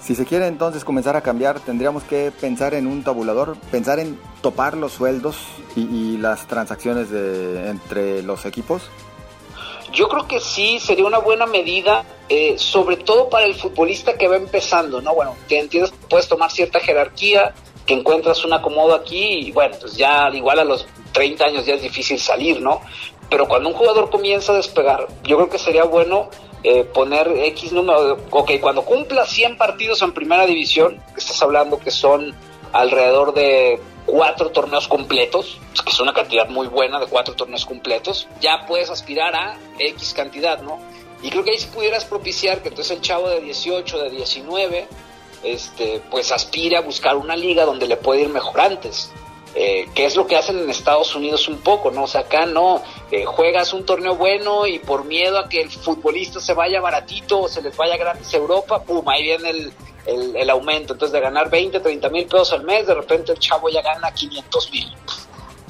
Si 0.00 0.14
se 0.14 0.24
quiere 0.24 0.46
entonces 0.46 0.84
comenzar 0.84 1.16
a 1.16 1.20
cambiar, 1.20 1.58
tendríamos 1.58 2.04
que 2.04 2.30
pensar 2.30 2.74
en 2.74 2.86
un 2.86 3.02
tabulador, 3.02 3.56
pensar 3.72 3.98
en 3.98 4.18
topar 4.40 4.76
los 4.76 4.92
sueldos 4.92 5.36
y, 5.74 6.16
las 6.16 6.46
transacciones 6.46 7.10
de, 7.10 7.68
entre 7.68 8.22
los 8.22 8.46
equipos. 8.46 8.82
Yo 9.92 10.08
creo 10.08 10.28
que 10.28 10.38
sí, 10.38 10.78
sería 10.78 11.06
una 11.06 11.18
buena 11.18 11.46
medida, 11.46 12.04
eh, 12.28 12.54
sobre 12.56 12.98
todo 12.98 13.28
para 13.28 13.46
el 13.46 13.54
futbolista 13.56 14.14
que 14.14 14.28
va 14.28 14.36
empezando, 14.36 15.00
¿no? 15.00 15.14
Bueno, 15.14 15.34
que 15.48 15.58
entiendes, 15.58 15.92
puedes 16.08 16.28
tomar 16.28 16.52
cierta 16.52 16.78
jerarquía, 16.78 17.52
que 17.84 17.94
encuentras 17.94 18.44
un 18.44 18.52
acomodo 18.52 18.94
aquí 18.94 19.48
y 19.48 19.50
bueno, 19.50 19.76
pues 19.80 19.96
ya 19.96 20.28
igual 20.30 20.58
a 20.60 20.64
los 20.64 20.86
30 21.18 21.44
años 21.44 21.66
ya 21.66 21.74
es 21.74 21.82
difícil 21.82 22.20
salir, 22.20 22.60
¿no? 22.60 22.80
Pero 23.28 23.48
cuando 23.48 23.70
un 23.70 23.74
jugador 23.74 24.08
comienza 24.08 24.52
a 24.52 24.56
despegar, 24.56 25.08
yo 25.24 25.36
creo 25.36 25.50
que 25.50 25.58
sería 25.58 25.82
bueno 25.82 26.30
eh, 26.62 26.84
poner 26.84 27.28
X 27.28 27.72
número, 27.72 28.18
ok, 28.30 28.52
cuando 28.60 28.84
cumpla 28.84 29.26
100 29.26 29.58
partidos 29.58 30.00
en 30.02 30.12
primera 30.12 30.46
división, 30.46 31.02
estás 31.16 31.42
hablando 31.42 31.80
que 31.80 31.90
son 31.90 32.36
alrededor 32.72 33.34
de 33.34 33.80
cuatro 34.06 34.50
torneos 34.50 34.86
completos, 34.86 35.58
que 35.84 35.90
es 35.90 35.98
una 35.98 36.12
cantidad 36.12 36.48
muy 36.48 36.68
buena 36.68 37.00
de 37.00 37.06
cuatro 37.06 37.34
torneos 37.34 37.66
completos, 37.66 38.28
ya 38.40 38.64
puedes 38.68 38.88
aspirar 38.88 39.34
a 39.34 39.58
X 39.76 40.14
cantidad, 40.14 40.62
¿no? 40.62 40.78
Y 41.20 41.30
creo 41.30 41.42
que 41.42 41.50
ahí 41.50 41.58
si 41.58 41.66
pudieras 41.66 42.04
propiciar 42.04 42.62
que 42.62 42.68
entonces 42.68 42.96
el 42.96 43.02
chavo 43.02 43.28
de 43.28 43.40
18, 43.40 43.98
de 44.04 44.10
19, 44.10 44.86
este, 45.42 46.00
pues 46.12 46.30
aspire 46.30 46.76
a 46.76 46.80
buscar 46.80 47.16
una 47.16 47.34
liga 47.34 47.64
donde 47.64 47.88
le 47.88 47.96
puede 47.96 48.22
ir 48.22 48.28
mejor 48.28 48.60
antes. 48.60 49.10
Eh, 49.54 49.88
que 49.94 50.04
es 50.04 50.14
lo 50.14 50.26
que 50.26 50.36
hacen 50.36 50.58
en 50.58 50.70
Estados 50.70 51.14
Unidos 51.16 51.48
un 51.48 51.58
poco, 51.58 51.90
¿no? 51.90 52.04
O 52.04 52.06
sea, 52.06 52.20
acá 52.22 52.46
no, 52.46 52.82
eh, 53.10 53.24
juegas 53.24 53.72
un 53.72 53.84
torneo 53.84 54.14
bueno 54.14 54.66
y 54.66 54.78
por 54.78 55.04
miedo 55.04 55.38
a 55.38 55.48
que 55.48 55.62
el 55.62 55.70
futbolista 55.70 56.38
se 56.38 56.52
vaya 56.52 56.80
baratito 56.80 57.40
o 57.40 57.48
se 57.48 57.62
les 57.62 57.76
vaya 57.76 57.96
gratis 57.96 58.32
a 58.34 58.36
Europa, 58.36 58.82
pum, 58.82 59.08
ahí 59.08 59.22
viene 59.22 59.50
el, 59.50 59.72
el, 60.36 60.50
aumento. 60.50 60.92
Entonces, 60.92 61.12
de 61.12 61.20
ganar 61.20 61.50
20, 61.50 61.80
30 61.80 62.08
mil 62.10 62.26
pesos 62.26 62.52
al 62.52 62.64
mes, 62.64 62.86
de 62.86 62.94
repente 62.94 63.32
el 63.32 63.38
chavo 63.38 63.68
ya 63.68 63.82
gana 63.82 64.12
500 64.12 64.70
mil. 64.72 64.86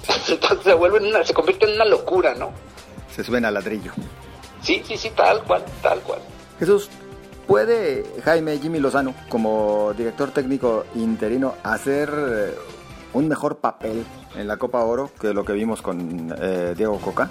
Entonces 0.28 0.64
se 0.64 0.74
vuelve 0.74 0.98
una, 0.98 1.24
se 1.24 1.32
convierte 1.32 1.66
en 1.66 1.72
una 1.74 1.84
locura, 1.84 2.34
¿no? 2.34 2.50
Se 3.14 3.22
suben 3.22 3.44
al 3.44 3.54
ladrillo. 3.54 3.92
Sí, 4.60 4.82
sí, 4.86 4.96
sí, 4.96 5.10
tal 5.10 5.42
cual, 5.44 5.64
tal 5.82 6.00
cual. 6.00 6.20
Jesús, 6.58 6.90
¿Puede 7.48 8.04
Jaime 8.26 8.58
Jimmy 8.58 8.78
Lozano, 8.78 9.14
como 9.30 9.94
director 9.96 10.30
técnico 10.32 10.84
interino, 10.94 11.54
hacer 11.62 12.10
eh, 12.14 12.54
un 13.12 13.28
mejor 13.28 13.58
papel 13.58 14.04
en 14.36 14.48
la 14.48 14.56
Copa 14.56 14.84
Oro 14.84 15.10
que 15.20 15.32
lo 15.32 15.44
que 15.44 15.52
vimos 15.52 15.82
con 15.82 16.34
eh, 16.40 16.74
Diego 16.76 16.98
Coca? 16.98 17.30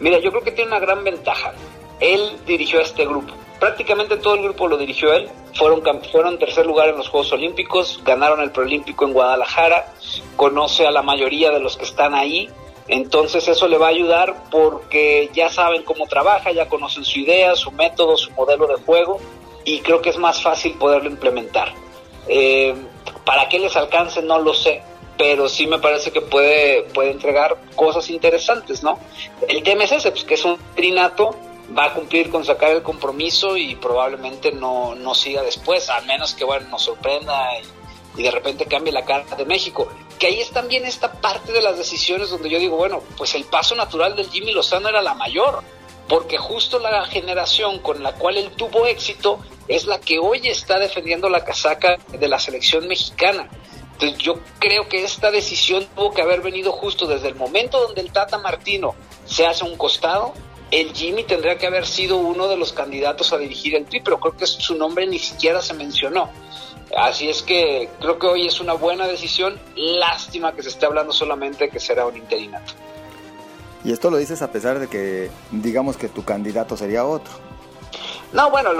Mira, 0.00 0.18
yo 0.20 0.30
creo 0.30 0.42
que 0.42 0.52
tiene 0.52 0.70
una 0.70 0.80
gran 0.80 1.02
ventaja. 1.04 1.52
Él 2.00 2.38
dirigió 2.46 2.78
a 2.78 2.82
este 2.82 3.04
grupo. 3.04 3.34
prácticamente 3.58 4.16
todo 4.18 4.34
el 4.34 4.42
grupo 4.42 4.68
lo 4.68 4.76
dirigió 4.76 5.12
él. 5.12 5.28
Fueron, 5.54 5.82
fueron 6.12 6.38
tercer 6.38 6.66
lugar 6.66 6.88
en 6.88 6.96
los 6.96 7.08
Juegos 7.08 7.32
Olímpicos, 7.32 8.00
ganaron 8.04 8.40
el 8.40 8.52
preolímpico 8.52 9.04
en 9.04 9.12
Guadalajara, 9.12 9.92
conoce 10.36 10.86
a 10.86 10.92
la 10.92 11.02
mayoría 11.02 11.50
de 11.50 11.58
los 11.58 11.76
que 11.76 11.84
están 11.84 12.14
ahí. 12.14 12.48
Entonces 12.86 13.48
eso 13.48 13.66
le 13.66 13.76
va 13.76 13.86
a 13.86 13.90
ayudar 13.90 14.44
porque 14.50 15.28
ya 15.34 15.50
saben 15.50 15.82
cómo 15.82 16.06
trabaja, 16.06 16.52
ya 16.52 16.68
conocen 16.68 17.04
su 17.04 17.18
idea, 17.18 17.56
su 17.56 17.72
método, 17.72 18.16
su 18.16 18.30
modelo 18.30 18.66
de 18.68 18.76
juego 18.76 19.18
y 19.64 19.80
creo 19.80 20.00
que 20.00 20.10
es 20.10 20.18
más 20.18 20.42
fácil 20.42 20.72
poderlo 20.74 21.10
implementar. 21.10 21.74
Eh, 22.26 22.74
¿Para 23.24 23.48
qué 23.48 23.58
les 23.58 23.76
alcance? 23.76 24.22
No 24.22 24.38
lo 24.38 24.54
sé, 24.54 24.82
pero 25.16 25.48
sí 25.48 25.66
me 25.66 25.78
parece 25.78 26.10
que 26.10 26.20
puede, 26.20 26.82
puede 26.94 27.10
entregar 27.10 27.58
cosas 27.76 28.08
interesantes, 28.10 28.82
¿no? 28.82 28.98
El 29.46 29.62
tema 29.62 29.84
es 29.84 29.92
ese, 29.92 30.10
pues 30.10 30.24
que 30.24 30.34
es 30.34 30.44
un 30.44 30.58
trinato, 30.74 31.36
va 31.76 31.86
a 31.86 31.94
cumplir 31.94 32.30
con 32.30 32.44
sacar 32.44 32.70
el 32.70 32.82
compromiso 32.82 33.56
y 33.56 33.74
probablemente 33.76 34.52
no, 34.52 34.94
no 34.94 35.14
siga 35.14 35.42
después, 35.42 35.90
a 35.90 36.00
menos 36.02 36.34
que, 36.34 36.44
bueno, 36.44 36.68
nos 36.68 36.82
sorprenda 36.82 37.48
y, 37.58 38.20
y 38.20 38.22
de 38.22 38.30
repente 38.30 38.66
cambie 38.66 38.92
la 38.92 39.04
cara 39.04 39.24
de 39.36 39.44
México. 39.44 39.88
Que 40.18 40.28
ahí 40.28 40.40
es 40.40 40.50
también 40.50 40.84
esta 40.84 41.12
parte 41.12 41.52
de 41.52 41.62
las 41.62 41.76
decisiones 41.76 42.30
donde 42.30 42.48
yo 42.48 42.58
digo, 42.58 42.76
bueno, 42.76 43.02
pues 43.16 43.34
el 43.34 43.44
paso 43.44 43.74
natural 43.74 44.16
del 44.16 44.30
Jimmy 44.30 44.52
Lozano 44.52 44.88
era 44.88 45.02
la 45.02 45.14
mayor, 45.14 45.62
porque 46.08 46.38
justo 46.38 46.78
la 46.78 47.04
generación 47.04 47.78
con 47.80 48.02
la 48.02 48.14
cual 48.14 48.38
él 48.38 48.50
tuvo 48.56 48.86
éxito 48.86 49.40
es 49.68 49.86
la 49.86 50.00
que 50.00 50.18
hoy 50.18 50.48
está 50.48 50.78
defendiendo 50.78 51.28
la 51.28 51.44
casaca 51.44 51.96
de 52.08 52.28
la 52.28 52.38
selección 52.38 52.88
mexicana. 52.88 53.48
Entonces 53.92 54.18
yo 54.18 54.38
creo 54.58 54.88
que 54.88 55.02
esta 55.02 55.30
decisión 55.30 55.86
tuvo 55.94 56.12
que 56.12 56.22
haber 56.22 56.40
venido 56.40 56.72
justo 56.72 57.06
desde 57.06 57.28
el 57.28 57.34
momento 57.34 57.80
donde 57.80 58.00
el 58.00 58.12
Tata 58.12 58.38
Martino 58.38 58.94
se 59.26 59.46
hace 59.46 59.64
un 59.64 59.76
costado, 59.76 60.32
el 60.70 60.94
Jimmy 60.94 61.24
tendría 61.24 61.58
que 61.58 61.66
haber 61.66 61.86
sido 61.86 62.16
uno 62.16 62.46
de 62.48 62.56
los 62.56 62.72
candidatos 62.72 63.32
a 63.32 63.38
dirigir 63.38 63.74
el 63.74 63.86
Tri, 63.86 64.00
pero 64.00 64.20
creo 64.20 64.36
que 64.36 64.46
su 64.46 64.76
nombre 64.76 65.06
ni 65.06 65.18
siquiera 65.18 65.60
se 65.60 65.74
mencionó. 65.74 66.30
Así 66.96 67.28
es 67.28 67.42
que 67.42 67.90
creo 68.00 68.18
que 68.18 68.26
hoy 68.26 68.46
es 68.46 68.60
una 68.60 68.74
buena 68.74 69.06
decisión. 69.06 69.60
Lástima 69.76 70.54
que 70.54 70.62
se 70.62 70.70
esté 70.70 70.86
hablando 70.86 71.12
solamente 71.12 71.64
de 71.64 71.70
que 71.70 71.80
será 71.80 72.06
un 72.06 72.16
interinato. 72.16 72.74
Y 73.84 73.92
esto 73.92 74.10
lo 74.10 74.16
dices 74.16 74.42
a 74.42 74.50
pesar 74.50 74.78
de 74.78 74.88
que 74.88 75.30
digamos 75.50 75.96
que 75.96 76.08
tu 76.08 76.24
candidato 76.24 76.76
sería 76.76 77.04
otro. 77.04 77.32
No, 78.32 78.50
bueno, 78.50 78.70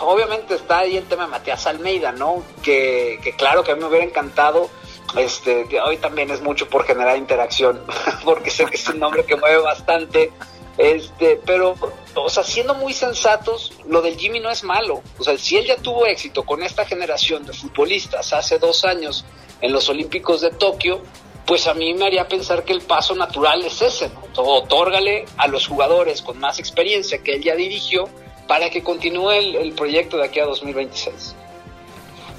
obviamente 0.00 0.54
está 0.54 0.78
ahí 0.78 0.96
el 0.96 1.04
tema 1.04 1.24
de 1.24 1.30
Matías 1.30 1.66
Almeida, 1.66 2.12
¿no? 2.12 2.42
Que, 2.62 3.18
que, 3.22 3.32
claro 3.34 3.64
que 3.64 3.72
a 3.72 3.74
mí 3.74 3.80
me 3.80 3.88
hubiera 3.88 4.04
encantado. 4.04 4.68
Este, 5.16 5.66
hoy 5.80 5.96
también 5.96 6.30
es 6.30 6.40
mucho 6.42 6.68
por 6.68 6.84
generar 6.84 7.16
interacción, 7.16 7.80
porque 8.24 8.50
sé 8.50 8.66
que 8.66 8.76
es 8.76 8.88
un 8.88 8.98
nombre 8.98 9.24
que 9.24 9.36
mueve 9.36 9.58
bastante. 9.58 10.32
Este, 10.76 11.40
pero, 11.44 11.74
o 12.14 12.28
sea, 12.28 12.42
siendo 12.42 12.74
muy 12.74 12.92
sensatos, 12.92 13.72
lo 13.88 14.02
del 14.02 14.16
Jimmy 14.16 14.40
no 14.40 14.50
es 14.50 14.64
malo. 14.64 15.02
O 15.18 15.24
sea, 15.24 15.36
si 15.36 15.56
él 15.56 15.66
ya 15.66 15.76
tuvo 15.76 16.06
éxito 16.06 16.44
con 16.44 16.62
esta 16.62 16.84
generación 16.84 17.44
de 17.44 17.52
futbolistas 17.52 18.32
hace 18.32 18.58
dos 18.58 18.84
años 18.84 19.24
en 19.60 19.72
los 19.72 19.88
Olímpicos 19.88 20.40
de 20.40 20.50
Tokio, 20.50 21.02
pues 21.46 21.66
a 21.66 21.74
mí 21.74 21.94
me 21.94 22.06
haría 22.06 22.28
pensar 22.28 22.64
que 22.64 22.72
el 22.72 22.80
paso 22.80 23.14
natural 23.14 23.64
es 23.64 23.82
ese, 23.82 24.08
¿no? 24.10 24.22
Otórgale 24.36 25.24
a 25.36 25.48
los 25.48 25.66
jugadores 25.66 26.22
con 26.22 26.38
más 26.38 26.58
experiencia 26.58 27.22
que 27.22 27.34
él 27.34 27.42
ya 27.42 27.54
dirigió 27.54 28.08
para 28.46 28.70
que 28.70 28.82
continúe 28.82 29.30
el, 29.30 29.56
el, 29.56 29.72
proyecto 29.72 30.16
de 30.16 30.24
aquí 30.24 30.40
a 30.40 30.44
2026. 30.44 31.34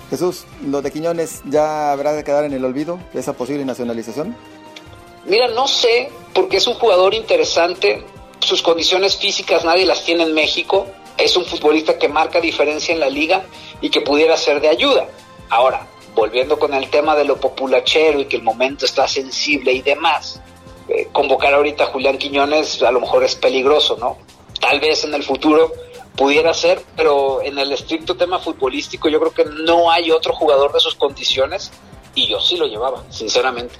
Jesús, 0.10 0.46
¿lo 0.66 0.82
de 0.82 0.92
Quiñones 0.92 1.42
ya 1.46 1.92
habrá 1.92 2.14
de 2.14 2.24
quedar 2.24 2.44
en 2.44 2.54
el 2.54 2.66
olvido, 2.66 3.00
esa 3.14 3.34
posible 3.34 3.64
nacionalización? 3.64 4.36
Mira, 5.26 5.48
no 5.48 5.68
sé, 5.68 6.12
porque 6.34 6.58
es 6.58 6.68
un 6.68 6.74
jugador 6.74 7.14
interesante, 7.14 8.04
sus 8.40 8.62
condiciones 8.62 9.16
físicas 9.16 9.64
nadie 9.64 9.86
las 9.86 10.04
tiene 10.04 10.24
en 10.24 10.34
México, 10.34 10.88
es 11.18 11.38
un 11.38 11.46
futbolista 11.46 11.98
que 11.98 12.08
marca 12.08 12.42
diferencia 12.42 12.94
en 12.94 13.00
la 13.00 13.10
liga 13.10 13.46
y 13.80 13.90
que 13.90 14.02
pudiera 14.02 14.36
ser 14.36 14.60
de 14.60 14.70
ayuda. 14.70 15.08
Ahora, 15.50 15.88
volviendo 16.16 16.60
con 16.60 16.74
el 16.74 16.90
tema 16.90 17.16
de 17.16 17.26
lo 17.26 17.38
populachero 17.40 18.20
y 18.20 18.26
que 18.26 18.38
el 18.38 18.44
momento 18.44 18.86
está 18.86 19.08
sensible 19.08 19.72
y 19.74 19.82
demás, 19.82 20.42
eh, 20.88 21.08
convocar 21.12 21.54
ahorita 21.54 21.86
a 21.86 21.88
Julián 21.88 22.18
Quiñones 22.18 22.82
a 22.84 22.92
lo 22.92 23.00
mejor 23.00 23.24
es 23.24 23.36
peligroso, 23.36 23.98
¿no? 23.98 24.18
Tal 24.60 24.80
vez 24.80 25.04
en 25.06 25.14
el 25.14 25.24
futuro 25.24 25.72
pudiera 26.16 26.54
ser, 26.54 26.82
pero 26.96 27.42
en 27.42 27.58
el 27.58 27.72
estricto 27.72 28.16
tema 28.16 28.40
futbolístico 28.40 29.10
yo 29.10 29.20
creo 29.20 29.34
que 29.34 29.46
no 29.46 29.90
hay 29.90 30.12
otro 30.12 30.34
jugador 30.34 30.74
de 30.74 30.80
sus 30.80 30.96
condiciones 30.96 31.72
y 32.14 32.28
yo 32.28 32.40
sí 32.40 32.58
lo 32.58 32.68
llevaba, 32.68 33.04
sinceramente. 33.10 33.76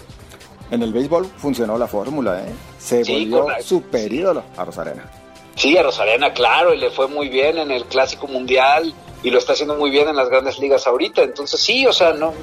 En 0.72 0.82
el 0.82 0.94
béisbol 0.94 1.26
funcionó 1.38 1.78
la 1.78 1.88
fórmula, 1.88 2.42
¿eh? 2.42 2.54
Se 2.80 3.04
sí, 3.04 3.12
volvió 3.14 3.42
correcto. 3.42 3.64
super 3.68 4.12
ídolo 4.12 4.44
a 4.56 4.64
Rosarena. 4.64 5.12
Sí, 5.56 5.78
a 5.78 5.84
Rosarena, 5.84 6.32
claro, 6.32 6.74
y 6.74 6.78
le 6.78 6.90
fue 6.90 7.08
muy 7.08 7.28
bien 7.28 7.58
en 7.58 7.72
el 7.72 7.86
Clásico 7.86 8.28
Mundial 8.28 8.94
y 9.24 9.30
lo 9.30 9.38
está 9.38 9.54
haciendo 9.54 9.76
muy 9.76 9.90
bien 9.90 10.08
en 10.08 10.16
las 10.16 10.30
grandes 10.30 10.60
ligas 10.60 10.88
ahorita. 10.88 11.22
Entonces 11.24 11.60
sí, 11.60 11.86
o 11.86 11.94
sea, 11.94 12.14
no, 12.14 12.34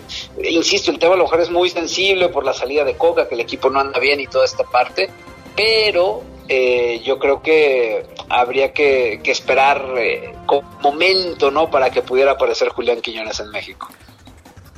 insisto, 0.42 0.90
el 0.90 0.98
tema 0.98 1.14
a 1.14 1.16
lo 1.16 1.24
mejor 1.24 1.40
es 1.40 1.50
muy 1.50 1.70
sensible 1.70 2.28
por 2.28 2.44
la 2.44 2.52
salida 2.52 2.84
de 2.84 2.96
Coca, 2.96 3.28
que 3.28 3.34
el 3.34 3.40
equipo 3.40 3.70
no 3.70 3.80
anda 3.80 3.98
bien 3.98 4.20
y 4.20 4.26
toda 4.26 4.44
esta 4.44 4.64
parte, 4.64 5.10
pero 5.56 6.22
eh, 6.48 7.02
yo 7.04 7.18
creo 7.18 7.42
que 7.42 8.06
habría 8.28 8.72
que, 8.72 9.20
esperar 9.24 9.94
eh, 9.98 10.34
momento, 10.82 11.50
¿no? 11.50 11.70
Para 11.70 11.90
que 11.90 12.02
pudiera 12.02 12.32
aparecer 12.32 12.68
Julián 12.70 13.00
Quiñones 13.00 13.40
en 13.40 13.50
México. 13.50 13.88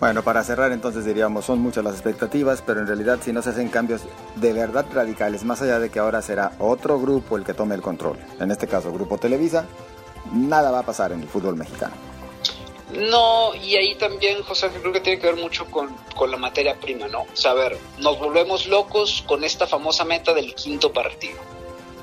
Bueno, 0.01 0.23
para 0.23 0.43
cerrar 0.43 0.73
entonces 0.73 1.05
diríamos, 1.05 1.45
son 1.45 1.61
muchas 1.61 1.85
las 1.85 1.93
expectativas, 1.93 2.63
pero 2.63 2.81
en 2.81 2.87
realidad 2.87 3.19
si 3.23 3.35
no 3.35 3.43
se 3.43 3.51
hacen 3.51 3.69
cambios 3.69 4.01
de 4.37 4.55
verdad 4.55 4.87
radicales, 4.95 5.45
más 5.45 5.61
allá 5.61 5.79
de 5.79 5.91
que 5.91 5.99
ahora 5.99 6.23
será 6.23 6.53
otro 6.59 6.99
grupo 6.99 7.37
el 7.37 7.45
que 7.45 7.53
tome 7.53 7.75
el 7.75 7.83
control, 7.83 8.17
en 8.41 8.51
este 8.51 8.67
caso 8.67 8.91
Grupo 8.95 9.19
Televisa, 9.19 9.67
nada 10.33 10.71
va 10.71 10.81
a 10.81 10.87
pasar 10.87 11.13
en 11.13 11.21
el 11.21 11.29
fútbol 11.29 11.57
mexicano. 11.57 11.95
No, 12.93 13.55
y 13.55 13.77
ahí 13.77 13.95
también, 13.95 14.43
José, 14.43 14.69
creo 14.69 14.93
que 14.93 15.01
tiene 15.01 15.21
que 15.21 15.27
ver 15.29 15.37
mucho 15.37 15.65
con, 15.67 15.95
con 16.17 16.31
la 16.31 16.37
materia 16.37 16.79
prima, 16.81 17.07
¿no? 17.07 17.21
O 17.23 17.37
sea, 17.37 17.53
a 17.53 17.55
ver, 17.55 17.79
nos 17.99 18.19
volvemos 18.19 18.67
locos 18.67 19.23
con 19.27 19.45
esta 19.45 19.67
famosa 19.67 20.05
meta 20.05 20.35
del 20.35 20.55
quinto 20.55 20.93
partido. 20.93 21.39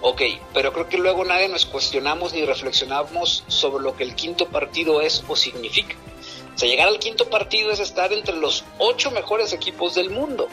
Ok, 0.02 0.22
pero 0.54 0.72
creo 0.72 0.88
que 0.88 0.98
luego 0.98 1.26
nadie 1.26 1.50
nos 1.50 1.66
cuestionamos 1.66 2.34
ni 2.34 2.46
reflexionamos 2.46 3.44
sobre 3.48 3.84
lo 3.84 3.96
que 3.98 4.04
el 4.04 4.16
quinto 4.16 4.48
partido 4.48 5.02
es 5.02 5.24
o 5.28 5.36
significa. 5.36 5.96
O 6.56 6.58
sea, 6.58 6.70
llegar 6.70 6.88
al 6.88 7.00
quinto 7.00 7.30
partido 7.30 7.72
es 7.72 7.80
estar 7.80 8.14
entre 8.14 8.36
los 8.38 8.64
ocho 8.78 9.12
mejores 9.12 9.54
equipos 9.54 9.96
del 9.96 10.10
mundo. 10.10 10.48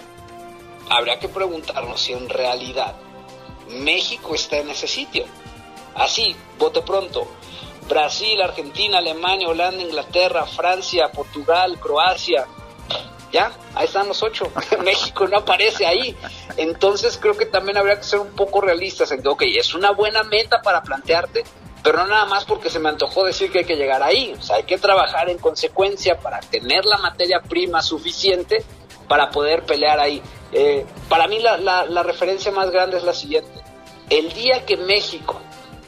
Habría 0.89 1.19
que 1.19 1.29
preguntarnos 1.29 2.01
si 2.01 2.13
en 2.13 2.29
realidad 2.29 2.95
México 3.69 4.35
está 4.35 4.59
en 4.59 4.71
ese 4.71 4.89
sitio. 4.89 5.27
Así, 5.95 6.35
bote 6.59 6.83
pronto. 6.83 7.27
Brasil, 7.89 8.41
Argentina, 8.41 8.99
Alemania, 8.99 9.49
Holanda, 9.49 9.83
Inglaterra, 9.83 10.47
Francia, 10.47 11.11
Portugal, 11.13 11.79
Croacia. 11.79 12.47
Ya, 13.33 13.53
ahí 13.75 13.87
están 13.87 14.09
los 14.09 14.23
ocho. 14.23 14.51
México 14.85 15.27
no 15.27 15.39
aparece 15.39 15.87
ahí. 15.87 16.17
Entonces 16.57 17.19
creo 17.21 17.37
que 17.37 17.47
también 17.47 17.77
habría 17.77 17.97
que 17.97 18.05
ser 18.05 18.21
un 18.21 18.31
poco 18.31 18.61
realistas 18.61 19.11
en 19.11 19.23
que, 19.23 19.29
ok, 19.29 19.43
es 19.57 19.75
una 19.75 19.91
buena 19.91 20.23
meta 20.23 20.63
para 20.63 20.83
plantearte, 20.83 21.45
pero 21.83 21.99
no 21.99 22.07
nada 22.07 22.27
más 22.27 22.45
porque 22.45 22.71
se 22.71 22.79
me 22.79 22.89
antojó 22.89 23.25
decir 23.25 23.51
que 23.51 23.61
hay 23.61 23.65
que 23.65 23.77
llegar 23.77 24.03
ahí. 24.03 24.35
Hay 24.53 24.63
que 24.63 24.79
trabajar 24.79 25.29
en 25.29 25.39
consecuencia 25.39 26.19
para 26.19 26.41
tener 26.41 26.85
la 26.85 26.99
materia 26.99 27.41
prima 27.41 27.83
suficiente 27.83 28.65
para 29.09 29.31
poder 29.31 29.65
pelear 29.65 30.01
ahí. 30.01 30.23
Eh, 30.53 30.87
para 31.09 31.27
mí 31.27 31.41
la, 31.41 31.59
la 31.59 32.03
referencia 32.03 32.53
más 32.53 32.71
grande 32.71 32.97
es 32.97 33.03
la 33.03 33.13
siguiente. 33.13 33.51
El 34.09 34.33
día 34.33 34.65
que 34.65 34.77
México, 34.77 35.41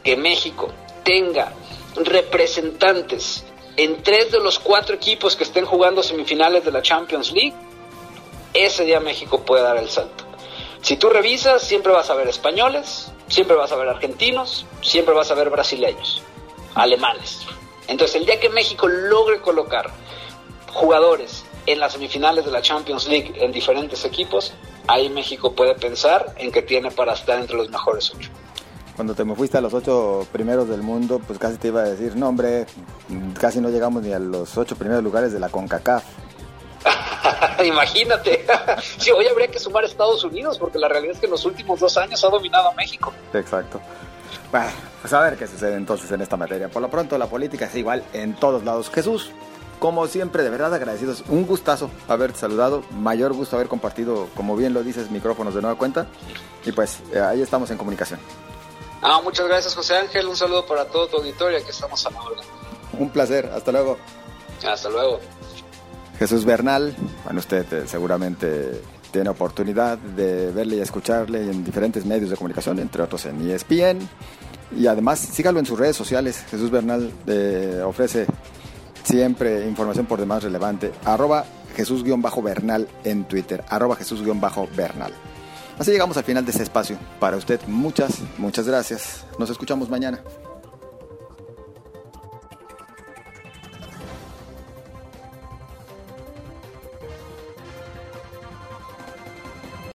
que 0.07 0.16
México 0.16 0.69
tenga 1.03 1.53
representantes 1.97 3.45
en 3.77 4.05
tres 4.05 4.31
de 4.31 4.38
los 4.38 4.61
cuatro 4.61 4.95
equipos 4.95 5.35
que 5.35 5.42
estén 5.42 5.64
jugando 5.64 6.01
semifinales 6.01 6.64
de 6.64 6.71
la 6.71 6.81
Champions 6.81 7.33
League, 7.33 7.55
ese 8.55 8.85
día 8.85 9.01
México 9.01 9.45
puede 9.45 9.64
dar 9.64 9.79
el 9.79 9.88
salto. 9.88 10.23
Si 10.81 10.97
tú 10.97 11.11
revisas, 11.11 11.61
siempre 11.61 11.92
vas 11.92 12.09
a 12.09 12.14
ver 12.14 12.29
españoles, 12.29 13.11
siempre 13.27 13.57
vas 13.57 13.73
a 13.73 13.77
ver 13.77 13.88
argentinos, 13.88 14.64
siempre 14.81 15.12
vas 15.12 15.33
a 15.33 15.35
ver 15.35 15.51
brasileños, 15.51 16.23
alemanes. 16.77 17.40
Entonces, 17.88 18.14
el 18.14 18.27
día 18.27 18.38
que 18.38 18.49
México 18.49 18.87
logre 18.87 19.40
colocar 19.40 19.90
jugadores 20.73 21.45
en 21.66 21.81
las 21.81 21.95
semifinales 21.95 22.45
de 22.45 22.53
la 22.53 22.62
Champions 22.62 23.09
League 23.09 23.35
en 23.40 23.51
diferentes 23.51 24.05
equipos, 24.05 24.53
ahí 24.87 25.09
México 25.09 25.53
puede 25.53 25.75
pensar 25.75 26.33
en 26.38 26.53
que 26.53 26.62
tiene 26.62 26.92
para 26.92 27.14
estar 27.14 27.40
entre 27.40 27.57
los 27.57 27.71
mejores 27.71 28.12
ocho. 28.14 28.31
Cuando 28.96 29.14
te 29.14 29.24
me 29.24 29.35
fuiste 29.35 29.59
a 29.59 29.61
los 29.61 29.74
ocho 29.74 30.26
primeros 30.32 30.68
del 30.68 30.82
mundo, 30.82 31.20
pues 31.24 31.38
casi 31.38 31.59
te 31.59 31.68
iba 31.68 31.82
a 31.82 31.85
decir, 31.85 32.16
no 32.16 32.28
hombre, 32.28 32.66
casi 33.38 33.61
no 33.61 33.68
llegamos 33.68 34.02
ni 34.02 34.12
a 34.14 34.18
los 34.18 34.56
ocho 34.56 34.74
primeros 34.74 35.04
lugares 35.04 35.32
de 35.35 35.38
la 35.38 35.50
CONCACAF. 35.50 36.02
Imagínate. 37.64 38.46
sí, 38.98 39.11
hoy 39.11 39.26
habría 39.26 39.48
que 39.48 39.59
sumar 39.59 39.85
a 39.85 39.87
Estados 39.87 40.24
Unidos, 40.24 40.59
porque 40.59 40.78
la 40.78 40.88
realidad 40.88 41.14
es 41.14 41.20
que 41.20 41.26
en 41.26 41.32
los 41.32 41.44
últimos 41.44 41.78
dos 41.78 41.96
años 41.98 42.24
ha 42.24 42.30
dominado 42.30 42.70
a 42.70 42.74
México. 42.74 43.12
Exacto. 43.35 43.80
Bueno, 44.50 44.70
pues 45.02 45.12
a 45.12 45.20
ver 45.20 45.37
qué 45.37 45.46
sucede 45.46 45.74
entonces 45.74 46.11
en 46.11 46.22
esta 46.22 46.38
materia. 46.38 46.68
Por 46.68 46.80
lo 46.80 46.88
pronto, 46.88 47.18
la 47.18 47.26
política 47.26 47.66
es 47.66 47.74
igual 47.74 48.02
en 48.14 48.35
todos 48.35 48.64
lados. 48.64 48.90
Jesús, 48.90 49.30
como 49.78 50.06
siempre, 50.06 50.42
de 50.42 50.50
verdad 50.50 50.72
agradecidos. 50.72 51.22
Un 51.28 51.46
gustazo 51.46 51.90
haberte 52.09 52.38
saludado. 52.38 52.82
Mayor 52.92 53.35
gusto 53.35 53.56
haber 53.56 53.68
compartido, 53.68 54.28
como 54.35 54.56
bien 54.56 54.72
lo 54.72 54.82
dices, 54.82 55.11
micrófonos 55.11 55.54
de 55.54 55.61
nueva 55.61 55.76
cuenta. 55.76 56.06
Y 56.64 56.72
pues 56.72 57.00
eh, 57.12 57.20
ahí 57.20 57.42
estamos 57.42 57.70
en 57.70 57.78
comunicación. 57.78 58.20
Ah, 59.02 59.20
muchas 59.22 59.46
gracias 59.46 59.74
José 59.74 59.96
Ángel, 59.96 60.26
un 60.26 60.37
saludo 60.37 60.66
para 60.66 60.87
todo 60.87 61.06
tu 61.06 61.18
auditorio, 61.18 61.62
que 61.64 61.70
estamos 61.70 62.04
a 62.06 62.11
la 62.11 62.22
hora. 62.22 62.42
Un 62.98 63.11
placer, 63.11 63.50
hasta 63.54 63.72
luego. 63.72 63.98
Hasta 64.66 64.88
luego. 64.88 65.20
Jesús 66.18 66.44
Bernal, 66.44 66.96
bueno, 67.24 67.40
usted 67.40 67.70
eh, 67.72 67.87
seguramente 67.87 68.80
tiene 69.11 69.28
oportunidad 69.30 69.98
de 69.98 70.50
verle 70.50 70.76
y 70.76 70.80
escucharle 70.80 71.42
en 71.42 71.64
diferentes 71.64 72.04
medios 72.06 72.30
de 72.30 72.37
comunicación, 72.37 72.78
entre 72.78 73.02
otros 73.02 73.26
en 73.26 73.50
ESPN. 73.50 74.09
Y 74.76 74.87
además, 74.87 75.20
sígalo 75.20 75.59
en 75.59 75.66
sus 75.66 75.78
redes 75.78 75.96
sociales. 75.96 76.44
Jesús 76.50 76.70
Bernal 76.70 77.12
eh, 77.26 77.82
ofrece 77.85 78.26
siempre 79.04 79.66
información 79.66 80.06
por 80.06 80.18
demás 80.18 80.42
relevante. 80.42 80.92
Arroba 81.04 81.44
Jesús-Bernal 81.76 82.88
en 83.04 83.24
Twitter. 83.24 83.64
Arroba 83.68 83.96
Jesús-Bernal. 83.96 85.12
Así 85.78 85.90
llegamos 85.90 86.16
al 86.16 86.24
final 86.24 86.44
de 86.44 86.52
este 86.52 86.62
espacio. 86.62 86.96
Para 87.20 87.36
usted, 87.36 87.60
muchas, 87.66 88.20
muchas 88.38 88.66
gracias. 88.66 89.24
Nos 89.38 89.50
escuchamos 89.50 89.90
mañana. 89.90 90.20